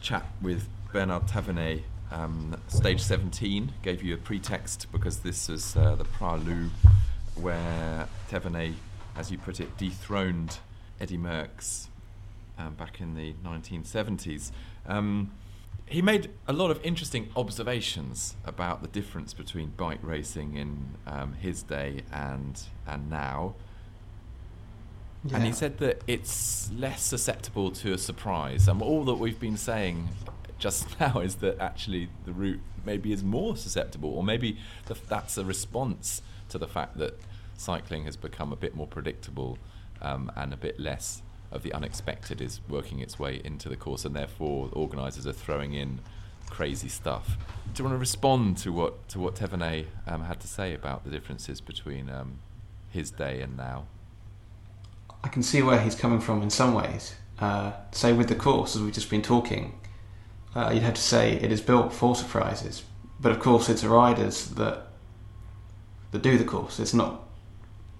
chat 0.02 0.26
with 0.42 0.68
Bernard 0.92 1.28
Thévenet 1.28 1.82
um, 2.12 2.56
stage 2.68 3.02
17 3.02 3.74
gave 3.82 4.02
you 4.04 4.14
a 4.14 4.18
pretext 4.18 4.88
because 4.92 5.20
this 5.20 5.50
was 5.50 5.76
uh, 5.76 5.96
the 5.96 6.06
Praslin 6.06 6.70
where 7.36 8.08
Thévenet, 8.30 8.74
as 9.16 9.32
you 9.32 9.38
put 9.38 9.60
it, 9.60 9.78
dethroned 9.78 10.60
Eddie 11.00 11.18
Merckx 11.18 11.88
um, 12.58 12.74
back 12.76 13.02
in 13.02 13.16
the 13.16 13.34
1970s. 13.46 14.52
Um, 14.88 15.32
he 15.86 16.02
made 16.02 16.30
a 16.48 16.54
lot 16.54 16.70
of 16.70 16.84
interesting 16.84 17.30
observations 17.36 18.36
about 18.44 18.82
the 18.82 18.88
difference 18.90 19.34
between 19.34 19.70
bike 19.70 20.00
racing 20.02 20.56
in 20.56 20.96
um, 21.06 21.34
his 21.34 21.64
day 21.64 22.02
and 22.12 22.62
and 22.86 23.10
now. 23.10 23.56
Yeah. 25.24 25.38
And 25.38 25.46
he 25.46 25.52
said 25.52 25.78
that 25.80 26.02
it's 26.08 26.70
less 26.72 27.02
susceptible 27.02 27.72
to 27.72 27.94
a 27.94 27.98
surprise. 27.98 28.68
And 28.68 28.82
all 28.82 29.04
that 29.06 29.16
we've 29.16 29.40
been 29.40 29.58
saying 29.58 30.10
just 30.60 31.00
now 31.00 31.20
is 31.20 31.36
that 31.36 31.60
actually 31.60 32.10
the 32.26 32.34
route 32.34 32.62
maybe 32.86 33.12
is 33.12 33.24
more 33.24 33.56
susceptible, 33.56 34.10
or 34.10 34.24
maybe 34.24 34.58
the, 34.86 34.98
that's 35.08 35.38
a 35.38 35.46
response 35.46 36.22
to 36.50 36.58
the 36.58 36.68
fact 36.68 36.98
that 36.98 37.20
cycling 37.58 38.06
has 38.06 38.16
become 38.16 38.54
a 38.54 38.56
bit 38.56 38.76
more 38.76 38.88
predictable 38.88 39.58
um, 40.02 40.32
and 40.36 40.54
a 40.54 40.58
bit 40.58 40.80
less 40.80 41.22
of 41.52 41.64
the 41.64 41.74
unexpected 41.74 42.42
is 42.42 42.60
working 42.68 43.00
its 43.00 43.18
way 43.18 43.42
into 43.44 43.70
the 43.70 43.76
course, 43.76 44.06
and 44.06 44.16
therefore 44.16 44.70
organisers 44.74 45.26
are 45.26 45.34
throwing 45.34 45.74
in 45.74 46.00
crazy 46.50 46.90
stuff. 46.90 47.38
Do 47.74 47.84
you 47.84 47.90
want 47.90 47.96
to 47.96 48.00
respond 48.00 48.58
to 48.60 48.72
what 48.72 49.08
to 49.10 49.20
what 49.20 49.36
Thévenet 49.36 49.86
um, 50.06 50.24
had 50.24 50.40
to 50.42 50.48
say 50.48 50.74
about 50.74 51.04
the 51.04 51.10
differences 51.10 51.62
between 51.62 52.10
um, 52.10 52.40
his 52.90 53.12
day 53.12 53.42
and 53.42 53.56
now? 53.56 53.86
I 55.24 55.30
can 55.30 55.44
see 55.44 55.62
where 55.62 55.80
he's 55.80 55.96
coming 55.96 56.20
from 56.20 56.42
in 56.42 56.50
some 56.50 56.74
ways. 56.74 57.16
Uh, 57.40 57.74
say 57.92 58.14
with 58.14 58.30
the 58.30 58.36
course, 58.36 58.76
as 58.76 58.82
we've 58.82 58.94
just 58.94 59.10
been 59.10 59.22
talking, 59.22 59.80
uh, 60.56 60.72
you'd 60.74 60.84
have 60.84 60.96
to 60.96 61.02
say 61.02 61.34
it 61.34 61.52
is 61.52 61.62
built 61.62 61.94
for 61.94 62.16
surprises. 62.16 62.84
But 63.20 63.32
of 63.32 63.40
course, 63.40 63.70
it's 63.70 63.82
the 63.82 63.90
riders 63.90 64.48
that 64.52 64.88
that 66.12 66.22
do 66.22 66.38
the 66.38 66.46
course. 66.46 66.80
It's 66.80 66.94
not 66.94 67.24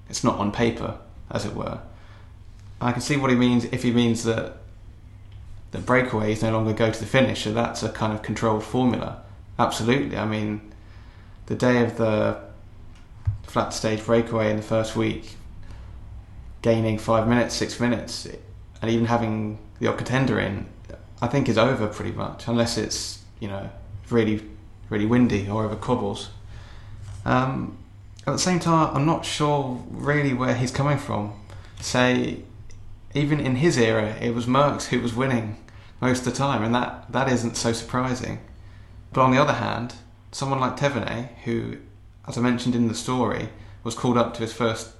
it's 0.10 0.24
not 0.24 0.38
on 0.38 0.52
paper, 0.52 1.00
as 1.30 1.46
it 1.46 1.54
were. 1.54 1.82
I 2.80 2.92
can 2.92 3.02
see 3.02 3.18
what 3.18 3.30
he 3.30 3.36
means 3.36 3.66
if 3.66 3.84
he 3.84 3.92
means 3.92 4.24
that 4.24 4.58
the 5.72 5.80
breakaways 5.80 6.44
no 6.44 6.52
longer 6.52 6.74
go 6.74 6.92
to 6.92 7.00
the 7.00 7.06
finish, 7.06 7.44
so 7.44 7.54
that's 7.54 7.84
a 7.84 7.90
kind 7.90 8.14
of 8.14 8.22
controlled 8.22 8.64
formula. 8.64 9.24
Absolutely. 9.60 10.18
I 10.18 10.26
mean, 10.26 10.62
the 11.48 11.56
day 11.56 11.84
of 11.84 11.98
the 11.98 12.40
flat 13.44 13.74
stage 13.74 14.06
breakaway 14.06 14.52
in 14.52 14.58
the 14.58 14.64
first 14.64 14.96
week, 14.96 15.36
gaining 16.62 16.98
five 16.98 17.28
minutes, 17.28 17.56
six 17.56 17.80
minutes, 17.80 18.28
and 18.82 18.92
even 18.92 19.08
having 19.08 19.58
the 19.80 19.88
odd 19.88 19.98
contender 19.98 20.40
in, 20.40 20.68
I 21.22 21.28
think 21.28 21.50
is 21.50 21.58
over 21.58 21.88
pretty 21.88 22.12
much, 22.12 22.48
unless 22.48 22.78
it's 22.78 23.24
you 23.40 23.48
know 23.48 23.70
really 24.10 24.44
really 24.90 25.06
windy 25.06 25.50
or 25.50 25.66
over 25.66 25.76
cobbles. 25.76 26.30
Um, 27.26 27.78
at 28.26 28.32
the 28.32 28.40
same 28.40 28.60
time, 28.60 28.96
I'm 28.96 29.06
not 29.06 29.26
sure 29.26 29.84
really 29.90 30.34
where 30.34 30.56
he's 30.56 30.72
coming 30.72 30.98
from. 30.98 31.34
Say, 31.80 32.44
even 33.18 33.40
in 33.40 33.58
his 33.58 33.78
era, 33.78 34.16
it 34.22 34.34
was 34.34 34.46
Merckx 34.46 34.88
who 34.88 35.02
was 35.02 35.14
winning 35.14 35.58
most 36.00 36.20
of 36.20 36.26
the 36.26 36.32
time, 36.32 36.64
and 36.64 36.74
that, 36.76 37.12
that 37.12 37.30
isn't 37.32 37.58
so 37.58 37.74
surprising. 37.74 38.40
But 39.12 39.22
on 39.22 39.32
the 39.32 39.42
other 39.42 39.54
hand, 39.54 39.96
someone 40.32 40.60
like 40.60 40.78
Thévenet, 40.78 41.30
who, 41.44 41.78
as 42.28 42.38
I 42.38 42.42
mentioned 42.42 42.76
in 42.76 42.88
the 42.88 42.96
story, 42.96 43.50
was 43.84 43.96
called 43.96 44.18
up 44.18 44.34
to 44.36 44.42
his 44.42 44.54
first 44.54 44.92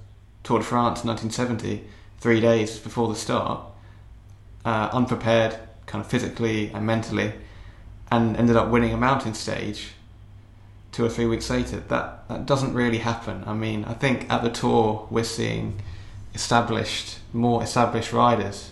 Tour 0.42 0.58
de 0.58 0.64
France 0.64 1.02
in 1.02 1.08
1970, 1.08 1.84
three 2.18 2.40
days 2.40 2.78
before 2.78 3.08
the 3.08 3.14
start, 3.14 3.60
uh, 4.64 4.88
unprepared, 4.92 5.58
kind 5.86 6.04
of 6.04 6.10
physically 6.10 6.70
and 6.72 6.86
mentally, 6.86 7.32
and 8.10 8.36
ended 8.36 8.56
up 8.56 8.68
winning 8.68 8.92
a 8.92 8.96
mountain 8.96 9.34
stage 9.34 9.92
two 10.90 11.04
or 11.04 11.08
three 11.08 11.26
weeks 11.26 11.50
later. 11.50 11.80
That 11.88 12.26
that 12.28 12.46
doesn't 12.46 12.74
really 12.74 12.98
happen. 12.98 13.44
I 13.46 13.54
mean, 13.54 13.84
I 13.84 13.94
think 13.94 14.30
at 14.30 14.42
the 14.42 14.50
tour 14.50 15.06
we're 15.10 15.24
seeing 15.24 15.80
established, 16.38 17.18
more 17.32 17.64
established 17.64 18.12
riders 18.12 18.70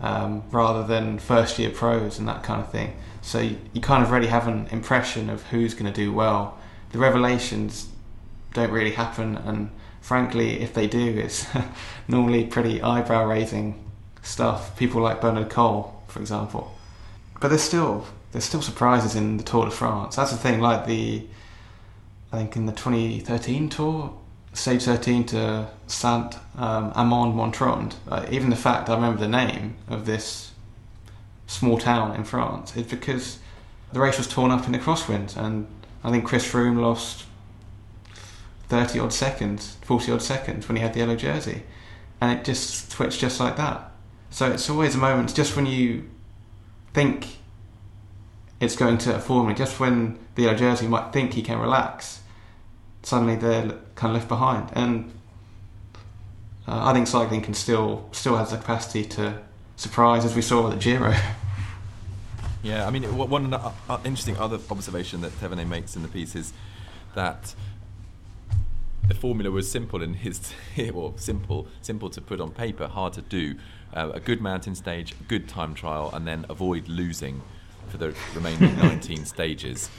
um, 0.00 0.42
rather 0.50 0.84
than 0.84 1.20
first 1.20 1.60
year 1.60 1.70
pros 1.70 2.18
and 2.18 2.26
that 2.26 2.42
kind 2.42 2.60
of 2.60 2.72
thing. 2.72 2.96
So 3.22 3.38
you, 3.38 3.56
you 3.72 3.80
kind 3.80 4.02
of 4.02 4.10
already 4.10 4.26
have 4.26 4.48
an 4.48 4.66
impression 4.72 5.30
of 5.30 5.44
who's 5.44 5.74
going 5.74 5.90
to 5.90 5.92
do 6.04 6.12
well. 6.12 6.58
The 6.90 6.98
revelations 6.98 7.88
don't 8.52 8.72
really 8.72 8.90
happen, 8.90 9.36
and 9.36 9.70
frankly, 10.00 10.60
if 10.60 10.74
they 10.74 10.88
do, 10.88 11.06
it's 11.16 11.46
normally 12.08 12.44
pretty 12.44 12.82
eyebrow 12.82 13.26
raising 13.26 13.66
stuff. 14.22 14.76
People 14.76 15.00
like 15.00 15.20
Bernhard 15.20 15.50
Kohl, 15.50 16.02
for 16.08 16.18
example. 16.18 16.76
But 17.40 17.48
there's 17.48 17.62
still 17.62 18.06
there's 18.32 18.44
still 18.44 18.62
surprises 18.62 19.14
in 19.14 19.36
the 19.36 19.44
Tour 19.44 19.66
de 19.66 19.70
France. 19.70 20.16
That's 20.16 20.32
the 20.32 20.36
thing. 20.36 20.60
Like 20.60 20.86
the 20.86 21.24
I 22.32 22.38
think 22.38 22.56
in 22.56 22.66
the 22.66 22.72
2013 22.72 23.68
Tour, 23.68 24.12
stage 24.54 24.84
13 24.84 25.26
to 25.26 25.68
Saint 25.86 26.36
um, 26.56 26.92
Amand 26.94 27.34
Montrond. 27.34 27.96
Uh, 28.08 28.24
even 28.30 28.50
the 28.50 28.56
fact 28.56 28.88
I 28.88 28.94
remember 28.94 29.20
the 29.20 29.28
name 29.28 29.76
of 29.88 30.06
this 30.06 30.52
small 31.46 31.78
town 31.78 32.14
in 32.16 32.24
France 32.24 32.76
is 32.76 32.86
because 32.86 33.38
the 33.92 34.00
race 34.00 34.16
was 34.16 34.28
torn 34.28 34.50
up 34.50 34.66
in 34.66 34.72
the 34.72 34.78
crosswinds, 34.78 35.36
and 35.36 35.66
I 36.02 36.10
think 36.10 36.24
Chris 36.24 36.50
Froome 36.50 36.80
lost 36.80 37.24
30 38.68 38.98
odd 38.98 39.12
seconds, 39.12 39.76
40 39.82 40.12
odd 40.12 40.22
seconds 40.22 40.68
when 40.68 40.76
he 40.76 40.82
had 40.82 40.94
the 40.94 41.00
yellow 41.00 41.16
jersey, 41.16 41.62
and 42.20 42.38
it 42.38 42.44
just 42.44 42.92
switched 42.92 43.20
just 43.20 43.40
like 43.40 43.56
that. 43.56 43.92
So 44.30 44.50
it's 44.50 44.70
always 44.70 44.94
a 44.94 44.98
moment 44.98 45.34
just 45.34 45.54
when 45.54 45.66
you 45.66 46.10
think 46.92 47.38
it's 48.60 48.76
going 48.76 48.98
to 48.98 49.16
a 49.16 49.20
formula, 49.20 49.56
just 49.56 49.78
when 49.78 50.18
the 50.34 50.42
yellow 50.42 50.56
jersey 50.56 50.86
might 50.86 51.12
think 51.12 51.34
he 51.34 51.42
can 51.42 51.58
relax, 51.58 52.20
suddenly 53.02 53.36
they're 53.36 53.78
kind 53.94 54.10
of 54.10 54.20
left 54.20 54.28
behind. 54.28 54.70
And 54.74 55.12
uh, 56.66 56.86
I 56.86 56.92
think 56.92 57.06
cycling 57.06 57.42
can 57.42 57.54
still 57.54 58.08
still 58.12 58.36
has 58.36 58.50
the 58.50 58.56
capacity 58.56 59.04
to 59.16 59.40
surprise, 59.76 60.24
as 60.24 60.34
we 60.34 60.42
saw 60.42 60.68
with 60.68 60.74
the 60.74 60.78
Giro. 60.78 61.14
Yeah, 62.64 62.86
I 62.86 62.90
mean, 62.90 63.02
one 63.18 63.52
uh, 63.52 63.72
uh, 63.90 63.98
interesting 64.06 64.38
other 64.38 64.58
observation 64.70 65.20
that 65.20 65.38
Thévenet 65.38 65.68
makes 65.68 65.96
in 65.96 66.02
the 66.02 66.08
piece 66.08 66.34
is 66.34 66.54
that 67.14 67.54
the 69.06 69.14
formula 69.14 69.50
was 69.50 69.70
simple 69.70 70.02
in 70.02 70.14
his, 70.14 70.54
well, 70.94 71.12
simple, 71.18 71.68
simple 71.82 72.08
to 72.08 72.22
put 72.22 72.40
on 72.40 72.52
paper, 72.52 72.86
hard 72.86 73.12
to 73.12 73.20
do. 73.20 73.56
Uh, 73.92 74.12
a 74.14 74.18
good 74.18 74.40
mountain 74.40 74.74
stage, 74.74 75.14
good 75.28 75.46
time 75.46 75.74
trial, 75.74 76.10
and 76.14 76.26
then 76.26 76.46
avoid 76.48 76.88
losing 76.88 77.42
for 77.88 77.98
the 77.98 78.14
remaining 78.34 78.74
19 78.78 79.26
stages. 79.26 79.90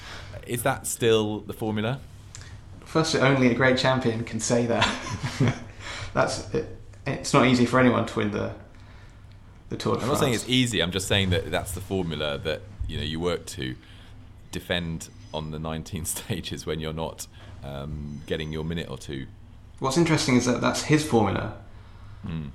Is 0.47 0.63
that 0.63 0.87
still 0.87 1.41
the 1.41 1.53
formula? 1.53 1.99
Firstly, 2.95 3.19
only 3.19 3.51
a 3.51 3.53
great 3.53 3.77
champion 3.77 4.23
can 4.23 4.39
say 4.39 4.67
that. 4.67 4.87
That's 6.13 6.49
it, 6.53 6.77
it's 7.05 7.33
not 7.33 7.45
easy 7.45 7.65
for 7.65 7.77
anyone 7.77 8.05
to 8.05 8.17
win 8.17 8.31
the 8.31 8.53
the 9.67 9.75
Tour. 9.75 9.99
I'm 9.99 10.07
not 10.07 10.17
saying 10.17 10.33
it's 10.33 10.47
easy. 10.47 10.81
I'm 10.81 10.91
just 10.91 11.05
saying 11.09 11.31
that 11.31 11.51
that's 11.51 11.73
the 11.73 11.81
formula 11.81 12.37
that 12.37 12.61
you 12.87 12.95
know 12.97 13.03
you 13.03 13.19
work 13.19 13.47
to 13.47 13.75
defend 14.53 15.09
on 15.33 15.51
the 15.51 15.59
19 15.59 16.05
stages 16.15 16.65
when 16.65 16.79
you're 16.79 16.93
not 16.93 17.27
um, 17.65 18.21
getting 18.27 18.53
your 18.53 18.63
minute 18.63 18.89
or 18.89 18.97
two. 18.97 19.27
What's 19.79 19.97
interesting 19.97 20.37
is 20.37 20.45
that 20.45 20.61
that's 20.61 20.83
his 20.83 21.05
formula. 21.05 21.57
Mm. 22.25 22.51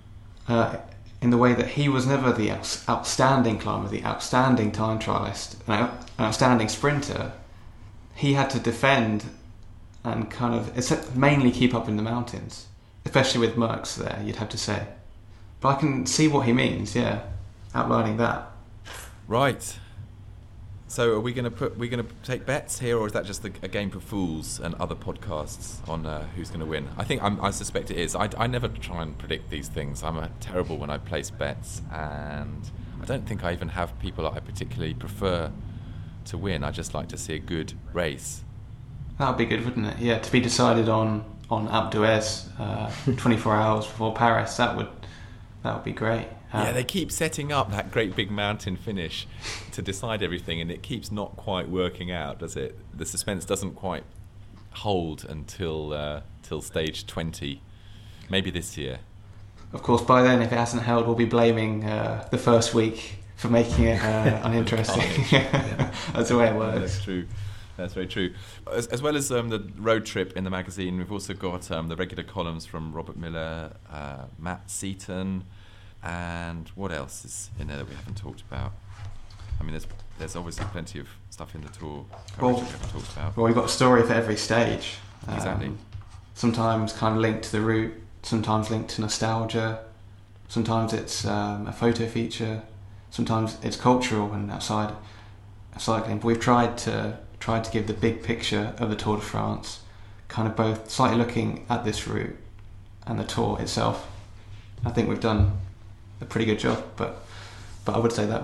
Uh, 0.48 0.79
in 1.20 1.29
the 1.29 1.37
way 1.37 1.53
that 1.53 1.68
he 1.68 1.87
was 1.90 2.07
never 2.07 2.33
the 2.33 2.50
outstanding 2.88 3.59
climber, 3.59 3.90
the 3.90 4.07
outstanding 4.07 4.72
time 4.72 4.98
trialist, 4.98 5.57
an 5.68 5.90
outstanding 6.18 6.70
sprinter. 6.70 7.33
He 8.14 8.33
had 8.33 8.48
to 8.50 8.59
defend 8.59 9.24
and 10.05 10.31
kind 10.31 10.55
of 10.55 10.77
except 10.77 11.15
mainly 11.15 11.51
keep 11.51 11.75
up 11.75 11.89
in 11.89 11.97
the 11.97 12.03
mountains, 12.03 12.67
especially 13.05 13.41
with 13.41 13.57
Merckx 13.57 13.97
there, 13.97 14.23
you'd 14.25 14.37
have 14.37 14.49
to 14.51 14.59
say. 14.59 14.87
But 15.61 15.77
I 15.77 15.81
can 15.81 16.07
see 16.07 16.27
what 16.29 16.47
he 16.47 16.53
means, 16.53 16.97
yeah, 16.97 17.23
outlining 17.75 18.17
that. 18.17 18.51
Right. 19.29 19.79
So 20.91 21.13
are 21.13 21.21
we 21.21 21.33
going 21.33 21.45
to 21.45 21.53
put 21.53 21.79
we 21.79 21.89
going 21.89 22.05
to 22.05 22.13
take 22.25 22.45
bets 22.45 22.81
here, 22.81 22.99
or 22.99 23.07
is 23.07 23.13
that 23.13 23.25
just 23.25 23.45
a, 23.45 23.53
a 23.63 23.69
game 23.69 23.91
for 23.91 24.01
fools 24.01 24.59
and 24.59 24.75
other 24.75 24.97
podcasts 24.97 25.89
on 25.89 26.05
uh, 26.05 26.27
who's 26.35 26.49
going 26.49 26.61
to 26.61 26.67
win? 26.67 26.89
I 26.97 27.05
think 27.05 27.23
I'm, 27.23 27.41
i 27.41 27.53
suspect 27.53 27.93
it 27.93 27.97
is. 27.97 28.17
I, 28.17 28.29
I 28.37 28.49
never 28.49 28.67
try 28.67 29.03
and 29.03 29.17
predict 29.17 29.51
these 29.51 29.69
things. 29.69 30.03
I'm 30.03 30.29
terrible 30.41 30.79
when 30.79 30.91
I 30.91 30.99
place 30.99 31.31
bets, 31.31 31.83
and 31.93 32.69
I 33.01 33.05
don't 33.05 33.25
think 33.25 33.45
I 33.45 33.53
even 33.53 33.69
have 33.69 33.97
people 34.01 34.25
that 34.25 34.33
I 34.33 34.41
particularly 34.41 34.95
prefer 34.95 35.53
to 36.25 36.37
win. 36.37 36.65
I 36.65 36.73
just 36.73 36.93
like 36.93 37.07
to 37.11 37.17
see 37.17 37.35
a 37.35 37.39
good 37.39 37.75
race. 37.93 38.43
That 39.21 39.29
would 39.29 39.37
be 39.37 39.45
good, 39.45 39.67
wouldn't 39.67 39.87
it? 39.87 39.99
Yeah, 39.99 40.19
to 40.19 40.33
be 40.33 40.41
decided 40.41 40.89
on 40.89 41.23
on 41.51 41.69
Alpe 41.69 41.91
d'Huez, 41.91 42.49
uh, 42.59 42.91
24 43.19 43.55
hours 43.55 43.85
before 43.85 44.15
Paris. 44.15 44.57
That 44.57 44.79
would 44.79 44.89
that 45.63 45.75
would 45.75 45.85
be 45.85 45.93
great. 45.93 46.27
Yeah, 46.55 46.73
they 46.73 46.85
keep 46.85 47.13
setting 47.13 47.53
up 47.53 47.71
that 47.71 47.93
great 47.93 48.17
big 48.17 48.31
mountain 48.31 48.77
finish 48.77 49.29
to 49.73 49.83
decide 49.83 50.23
everything, 50.23 50.59
and 50.63 50.71
it 50.71 50.83
keeps 50.83 51.13
not 51.13 51.37
quite 51.37 51.69
working 51.69 52.11
out, 52.11 52.39
does 52.39 52.57
it? 52.57 52.79
The 52.97 53.05
suspense 53.05 53.45
doesn't 53.45 53.75
quite 53.75 54.05
hold 54.71 55.27
until 55.29 55.93
uh, 55.93 56.23
till 56.43 56.63
stage 56.63 57.07
20, 57.07 57.61
maybe 58.31 58.51
this 58.51 58.79
year. 58.79 59.01
Of 59.75 59.83
course, 59.83 60.01
by 60.01 60.23
then, 60.23 60.41
if 60.41 60.51
it 60.51 60.57
hasn't 60.57 60.83
held, 60.83 61.07
we'll 61.07 61.15
be 61.15 61.27
blaming 61.27 61.85
uh, 61.85 62.27
the 62.31 62.39
first 62.39 62.73
week 62.73 63.17
for 63.37 63.49
making 63.49 63.85
it 63.85 64.03
uh, 64.03 64.41
uninteresting. 64.45 65.03
That's 66.15 66.31
the 66.31 66.39
way 66.39 66.49
it 66.49 66.55
works. 66.57 66.81
That's 66.81 67.05
true. 67.05 67.27
That's 67.81 67.95
very 67.95 68.07
true. 68.07 68.35
As, 68.71 68.87
as 68.88 69.01
well 69.01 69.16
as 69.16 69.33
um, 69.33 69.49
the 69.49 69.66
road 69.79 70.05
trip 70.05 70.37
in 70.37 70.45
the 70.45 70.51
magazine, 70.51 70.99
we've 70.99 71.11
also 71.11 71.33
got 71.33 71.71
um, 71.71 71.88
the 71.88 71.97
regular 71.97 72.23
columns 72.23 72.66
from 72.66 72.93
Robert 72.93 73.16
Millar, 73.16 73.73
uh, 73.90 74.25
Matt 74.38 74.71
Seaton, 74.71 75.45
and 76.03 76.69
what 76.75 76.93
else 76.93 77.25
is 77.25 77.51
in 77.59 77.69
there 77.69 77.79
that 77.79 77.88
we 77.88 77.95
haven't 77.95 78.16
talked 78.16 78.43
about? 78.43 78.73
I 79.59 79.62
mean, 79.62 79.73
there's 79.73 79.87
there's 80.19 80.37
obviously 80.37 80.66
plenty 80.66 81.01
of 81.01 81.09
stuff 81.31 81.55
in 81.55 81.62
the 81.62 81.69
tour 81.69 82.05
well, 82.38 82.53
we 82.53 82.61
haven't 82.61 82.90
talked 82.90 83.12
about. 83.12 83.37
Well, 83.37 83.47
we've 83.47 83.55
got 83.55 83.64
a 83.64 83.69
story 83.69 84.03
for 84.03 84.12
every 84.12 84.37
stage. 84.37 84.97
Um, 85.27 85.35
exactly. 85.35 85.73
Sometimes 86.35 86.93
kind 86.93 87.16
of 87.16 87.23
linked 87.23 87.45
to 87.45 87.53
the 87.53 87.61
route, 87.62 87.95
sometimes 88.23 88.71
linked 88.71 88.90
to 88.90 89.01
nostalgia, 89.01 89.81
sometimes 90.49 90.93
it's 90.93 91.25
um, 91.25 91.66
a 91.66 91.73
photo 91.73 92.07
feature, 92.07 92.62
sometimes 93.11 93.57
it's 93.62 93.77
cultural 93.77 94.33
and 94.33 94.51
outside 94.51 94.95
cycling. 95.79 96.19
But 96.19 96.27
we've 96.27 96.40
tried 96.40 96.77
to 96.79 97.19
tried 97.40 97.64
to 97.64 97.70
give 97.70 97.87
the 97.87 97.94
big 97.94 98.22
picture 98.22 98.74
of 98.79 98.90
the 98.90 98.96
Tour 98.96 99.16
de 99.16 99.22
France, 99.22 99.81
kind 100.29 100.46
of 100.46 100.55
both 100.55 100.90
slightly 100.90 101.16
looking 101.16 101.66
at 101.68 101.85
this 101.85 102.07
route 102.07 102.37
and 103.07 103.18
the 103.18 103.24
tour 103.24 103.59
itself. 103.61 104.07
I 104.85 104.90
think 104.90 105.09
we've 105.09 105.20
done 105.20 105.59
a 106.20 106.24
pretty 106.24 106.46
good 106.46 106.59
job, 106.59 106.85
but 106.96 107.24
but 107.85 107.94
I 107.94 107.98
would 107.98 108.12
say 108.12 108.26
that. 108.26 108.42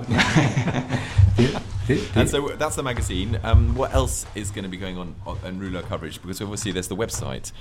and 2.17 2.29
so 2.29 2.49
that's 2.49 2.77
the 2.77 2.83
magazine. 2.83 3.39
Um, 3.43 3.75
what 3.75 3.93
else 3.95 4.25
is 4.35 4.51
going 4.51 4.65
to 4.65 4.69
be 4.69 4.79
going 4.79 4.97
on 4.97 5.15
in 5.45 5.61
Rouleur 5.61 5.83
coverage? 5.83 6.21
Because 6.21 6.41
obviously 6.41 6.73
there's 6.73 6.89
the 6.89 6.97
website. 6.97 7.53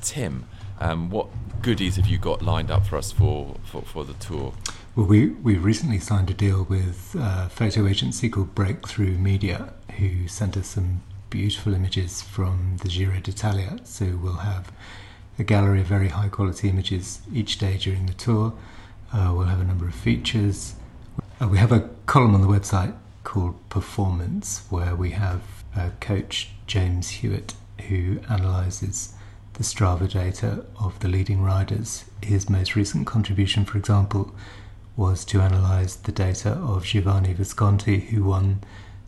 Tim, 0.00 0.46
um, 0.80 1.10
what 1.10 1.26
goodies 1.60 1.96
have 1.96 2.06
you 2.06 2.18
got 2.18 2.40
lined 2.42 2.70
up 2.70 2.86
for 2.86 2.96
us 2.96 3.10
for, 3.10 3.56
for, 3.64 3.82
for 3.82 4.04
the 4.04 4.14
tour? 4.14 4.54
Well, 4.94 5.06
we, 5.06 5.26
we 5.26 5.56
recently 5.56 5.98
signed 5.98 6.30
a 6.30 6.34
deal 6.34 6.64
with 6.64 7.16
a 7.18 7.48
photo 7.50 7.88
agency 7.88 8.28
called 8.28 8.54
Breakthrough 8.54 9.18
Media, 9.18 9.72
who 9.98 10.28
sent 10.28 10.56
us 10.56 10.68
some 10.68 11.02
beautiful 11.30 11.74
images 11.74 12.22
from 12.22 12.76
the 12.82 12.88
Giro 12.88 13.20
d'Italia. 13.20 13.78
So 13.84 14.18
we'll 14.22 14.44
have 14.52 14.70
a 15.38 15.44
gallery 15.44 15.80
of 15.80 15.86
very 15.86 16.08
high 16.08 16.28
quality 16.28 16.68
images 16.68 17.22
each 17.32 17.58
day 17.58 17.76
during 17.76 18.06
the 18.06 18.14
tour. 18.14 18.52
Uh, 19.12 19.32
we'll 19.34 19.46
have 19.46 19.60
a 19.60 19.64
number 19.64 19.86
of 19.86 19.94
features. 19.94 20.74
Uh, 21.40 21.48
we 21.48 21.58
have 21.58 21.72
a 21.72 21.88
column 22.06 22.34
on 22.34 22.40
the 22.40 22.46
website 22.46 22.94
called 23.24 23.56
Performance, 23.68 24.66
where 24.70 24.94
we 24.94 25.10
have 25.10 25.42
uh, 25.76 25.90
coach 26.00 26.50
James 26.66 27.08
Hewitt 27.10 27.54
who 27.88 28.20
analyses 28.28 29.14
the 29.54 29.62
Strava 29.62 30.10
data 30.10 30.64
of 30.80 30.98
the 31.00 31.08
leading 31.08 31.42
riders. 31.42 32.04
His 32.22 32.50
most 32.50 32.74
recent 32.74 33.06
contribution, 33.06 33.64
for 33.64 33.78
example, 33.78 34.34
was 34.96 35.24
to 35.26 35.40
analyse 35.40 35.96
the 35.96 36.12
data 36.12 36.50
of 36.50 36.84
Giovanni 36.84 37.32
Visconti, 37.32 38.00
who 38.00 38.24
won 38.24 38.62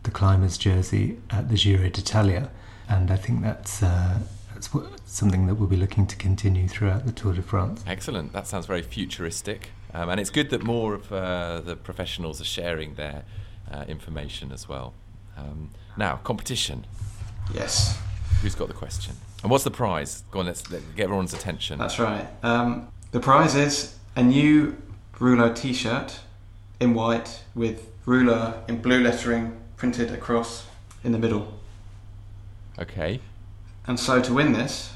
the 0.06 0.12
climber's 0.12 0.56
jersey 0.56 1.18
at 1.30 1.50
the 1.50 1.56
Giro 1.56 1.90
d'Italia. 1.90 2.48
And 2.88 3.10
I 3.10 3.16
think 3.16 3.42
that's, 3.42 3.82
uh, 3.82 4.20
that's 4.54 4.72
what, 4.72 4.86
something 5.04 5.46
that 5.46 5.56
we'll 5.56 5.68
be 5.68 5.76
looking 5.76 6.06
to 6.06 6.16
continue 6.16 6.68
throughout 6.68 7.04
the 7.04 7.12
Tour 7.12 7.34
de 7.34 7.42
France. 7.42 7.84
Excellent. 7.86 8.32
That 8.32 8.46
sounds 8.46 8.66
very 8.66 8.82
futuristic. 8.82 9.70
Um, 9.92 10.08
and 10.08 10.20
it's 10.20 10.30
good 10.30 10.50
that 10.50 10.62
more 10.62 10.94
of 10.94 11.12
uh, 11.12 11.60
the 11.60 11.76
professionals 11.76 12.40
are 12.40 12.44
sharing 12.44 12.94
their 12.94 13.24
uh, 13.70 13.84
information 13.88 14.52
as 14.52 14.68
well. 14.68 14.94
Um, 15.36 15.70
now, 15.96 16.16
competition. 16.16 16.86
Yes, 17.52 17.98
Who's 18.42 18.54
got 18.54 18.68
the 18.68 18.74
question? 18.74 19.14
And 19.42 19.50
what's 19.50 19.64
the 19.64 19.70
prize? 19.70 20.22
Go 20.30 20.40
on, 20.40 20.46
let's, 20.46 20.70
let's 20.70 20.84
get 20.94 21.04
everyone's 21.04 21.32
attention. 21.34 21.78
that's 21.78 21.98
right. 21.98 22.26
Um, 22.42 22.88
the 23.10 23.20
prize 23.20 23.54
is 23.54 23.96
a 24.14 24.22
new 24.22 24.76
Rouleur 25.18 25.54
T-shirt 25.54 26.20
in 26.80 26.92
white 26.94 27.42
with 27.54 27.88
Rouleur 28.04 28.62
in 28.68 28.82
blue 28.82 29.00
lettering 29.00 29.56
printed 29.76 30.10
across 30.10 30.66
in 31.04 31.12
the 31.12 31.18
middle. 31.18 31.58
Okay. 32.78 33.20
And 33.86 33.98
so 33.98 34.20
to 34.20 34.34
win 34.34 34.52
this, 34.52 34.94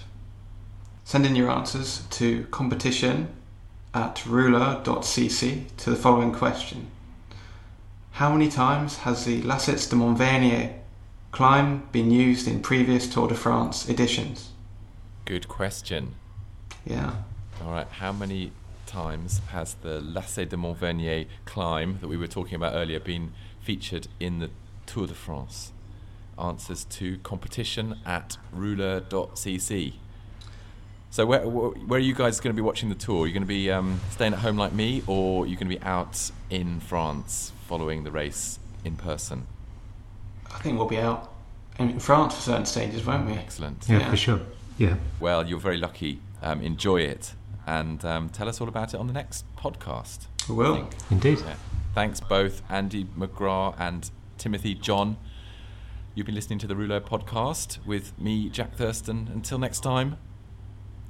send 1.04 1.26
in 1.26 1.36
your 1.36 1.50
answers 1.50 2.04
to 2.10 2.44
competition 2.50 3.28
at 3.94 4.16
rouleur.cc 4.26 5.76
to 5.76 5.90
the 5.90 5.96
following 5.96 6.32
question. 6.32 6.88
How 8.12 8.32
many 8.32 8.48
times 8.48 8.98
has 8.98 9.24
the 9.24 9.40
Lacets 9.42 9.88
de 9.88 9.96
Montvernier 9.96 10.74
climb 11.32 11.88
been 11.92 12.10
used 12.10 12.46
in 12.48 12.60
previous 12.60 13.08
Tour 13.08 13.28
de 13.28 13.34
France 13.34 13.88
editions? 13.88 14.50
Good 15.24 15.48
question. 15.48 16.14
Yeah. 16.84 17.14
All 17.62 17.70
right. 17.70 17.86
How 17.86 18.12
many 18.12 18.52
times 18.86 19.40
has 19.52 19.74
the 19.74 20.00
Lacets 20.00 20.50
de 20.50 20.56
Montvernier 20.56 21.26
climb 21.44 21.98
that 22.00 22.08
we 22.08 22.16
were 22.16 22.26
talking 22.26 22.56
about 22.56 22.74
earlier 22.74 22.98
been 22.98 23.32
featured 23.60 24.08
in 24.18 24.40
the 24.40 24.50
Tour 24.92 25.06
de 25.06 25.14
France? 25.14 25.72
Answers 26.38 26.84
to 26.86 27.18
competition 27.18 27.98
at 28.04 28.36
rouleur.cc. 28.56 29.92
So 31.10 31.26
where, 31.26 31.46
where 31.48 31.70
where 31.70 31.98
are 31.98 32.02
you 32.02 32.14
guys 32.14 32.40
going 32.40 32.54
to 32.54 32.60
be 32.60 32.64
watching 32.64 32.88
the 32.88 32.94
tour? 32.94 33.18
You're 33.18 33.28
you 33.28 33.32
going 33.34 33.42
to 33.42 33.46
be 33.48 33.70
um, 33.70 34.00
staying 34.10 34.32
at 34.32 34.40
home 34.40 34.56
like 34.56 34.72
me, 34.72 35.02
or 35.06 35.44
you're 35.46 35.50
you 35.52 35.56
going 35.56 35.68
to 35.70 35.76
be 35.78 35.82
out 35.82 36.30
in 36.50 36.80
France 36.80 37.52
following 37.68 38.04
the 38.04 38.10
race 38.10 38.58
in 38.84 38.96
person? 38.96 39.46
I 40.52 40.58
think 40.60 40.78
we'll 40.78 40.88
be 40.88 40.98
out 40.98 41.32
in 41.78 41.98
France 42.00 42.34
for 42.34 42.40
certain 42.40 42.66
stages, 42.66 43.04
won't 43.04 43.26
we? 43.26 43.34
Excellent. 43.34 43.86
Yeah, 43.88 43.98
Yeah. 43.98 44.10
for 44.10 44.16
sure. 44.16 44.40
Yeah. 44.78 44.96
Well, 45.20 45.46
you're 45.46 45.60
very 45.60 45.76
lucky. 45.78 46.20
Um, 46.42 46.62
enjoy 46.62 47.02
it, 47.02 47.34
and 47.66 48.02
um, 48.04 48.28
tell 48.30 48.48
us 48.48 48.60
all 48.60 48.68
about 48.68 48.94
it 48.94 48.98
on 49.00 49.06
the 49.06 49.12
next 49.12 49.44
podcast. 49.56 50.26
We 50.48 50.54
will. 50.54 50.88
Indeed. 51.10 51.38
Yeah. 51.40 51.54
Thanks 51.94 52.20
both 52.20 52.62
Andy 52.70 53.04
McGrath 53.04 53.74
and 53.78 54.10
Timothy 54.40 54.74
John. 54.74 55.18
You've 56.14 56.26
been 56.26 56.34
listening 56.34 56.58
to 56.60 56.66
the 56.66 56.74
Rouleur 56.74 57.00
podcast 57.00 57.84
with 57.86 58.18
me, 58.18 58.48
Jack 58.48 58.74
Thurston. 58.74 59.28
Until 59.32 59.58
next 59.58 59.80
time, 59.80 60.16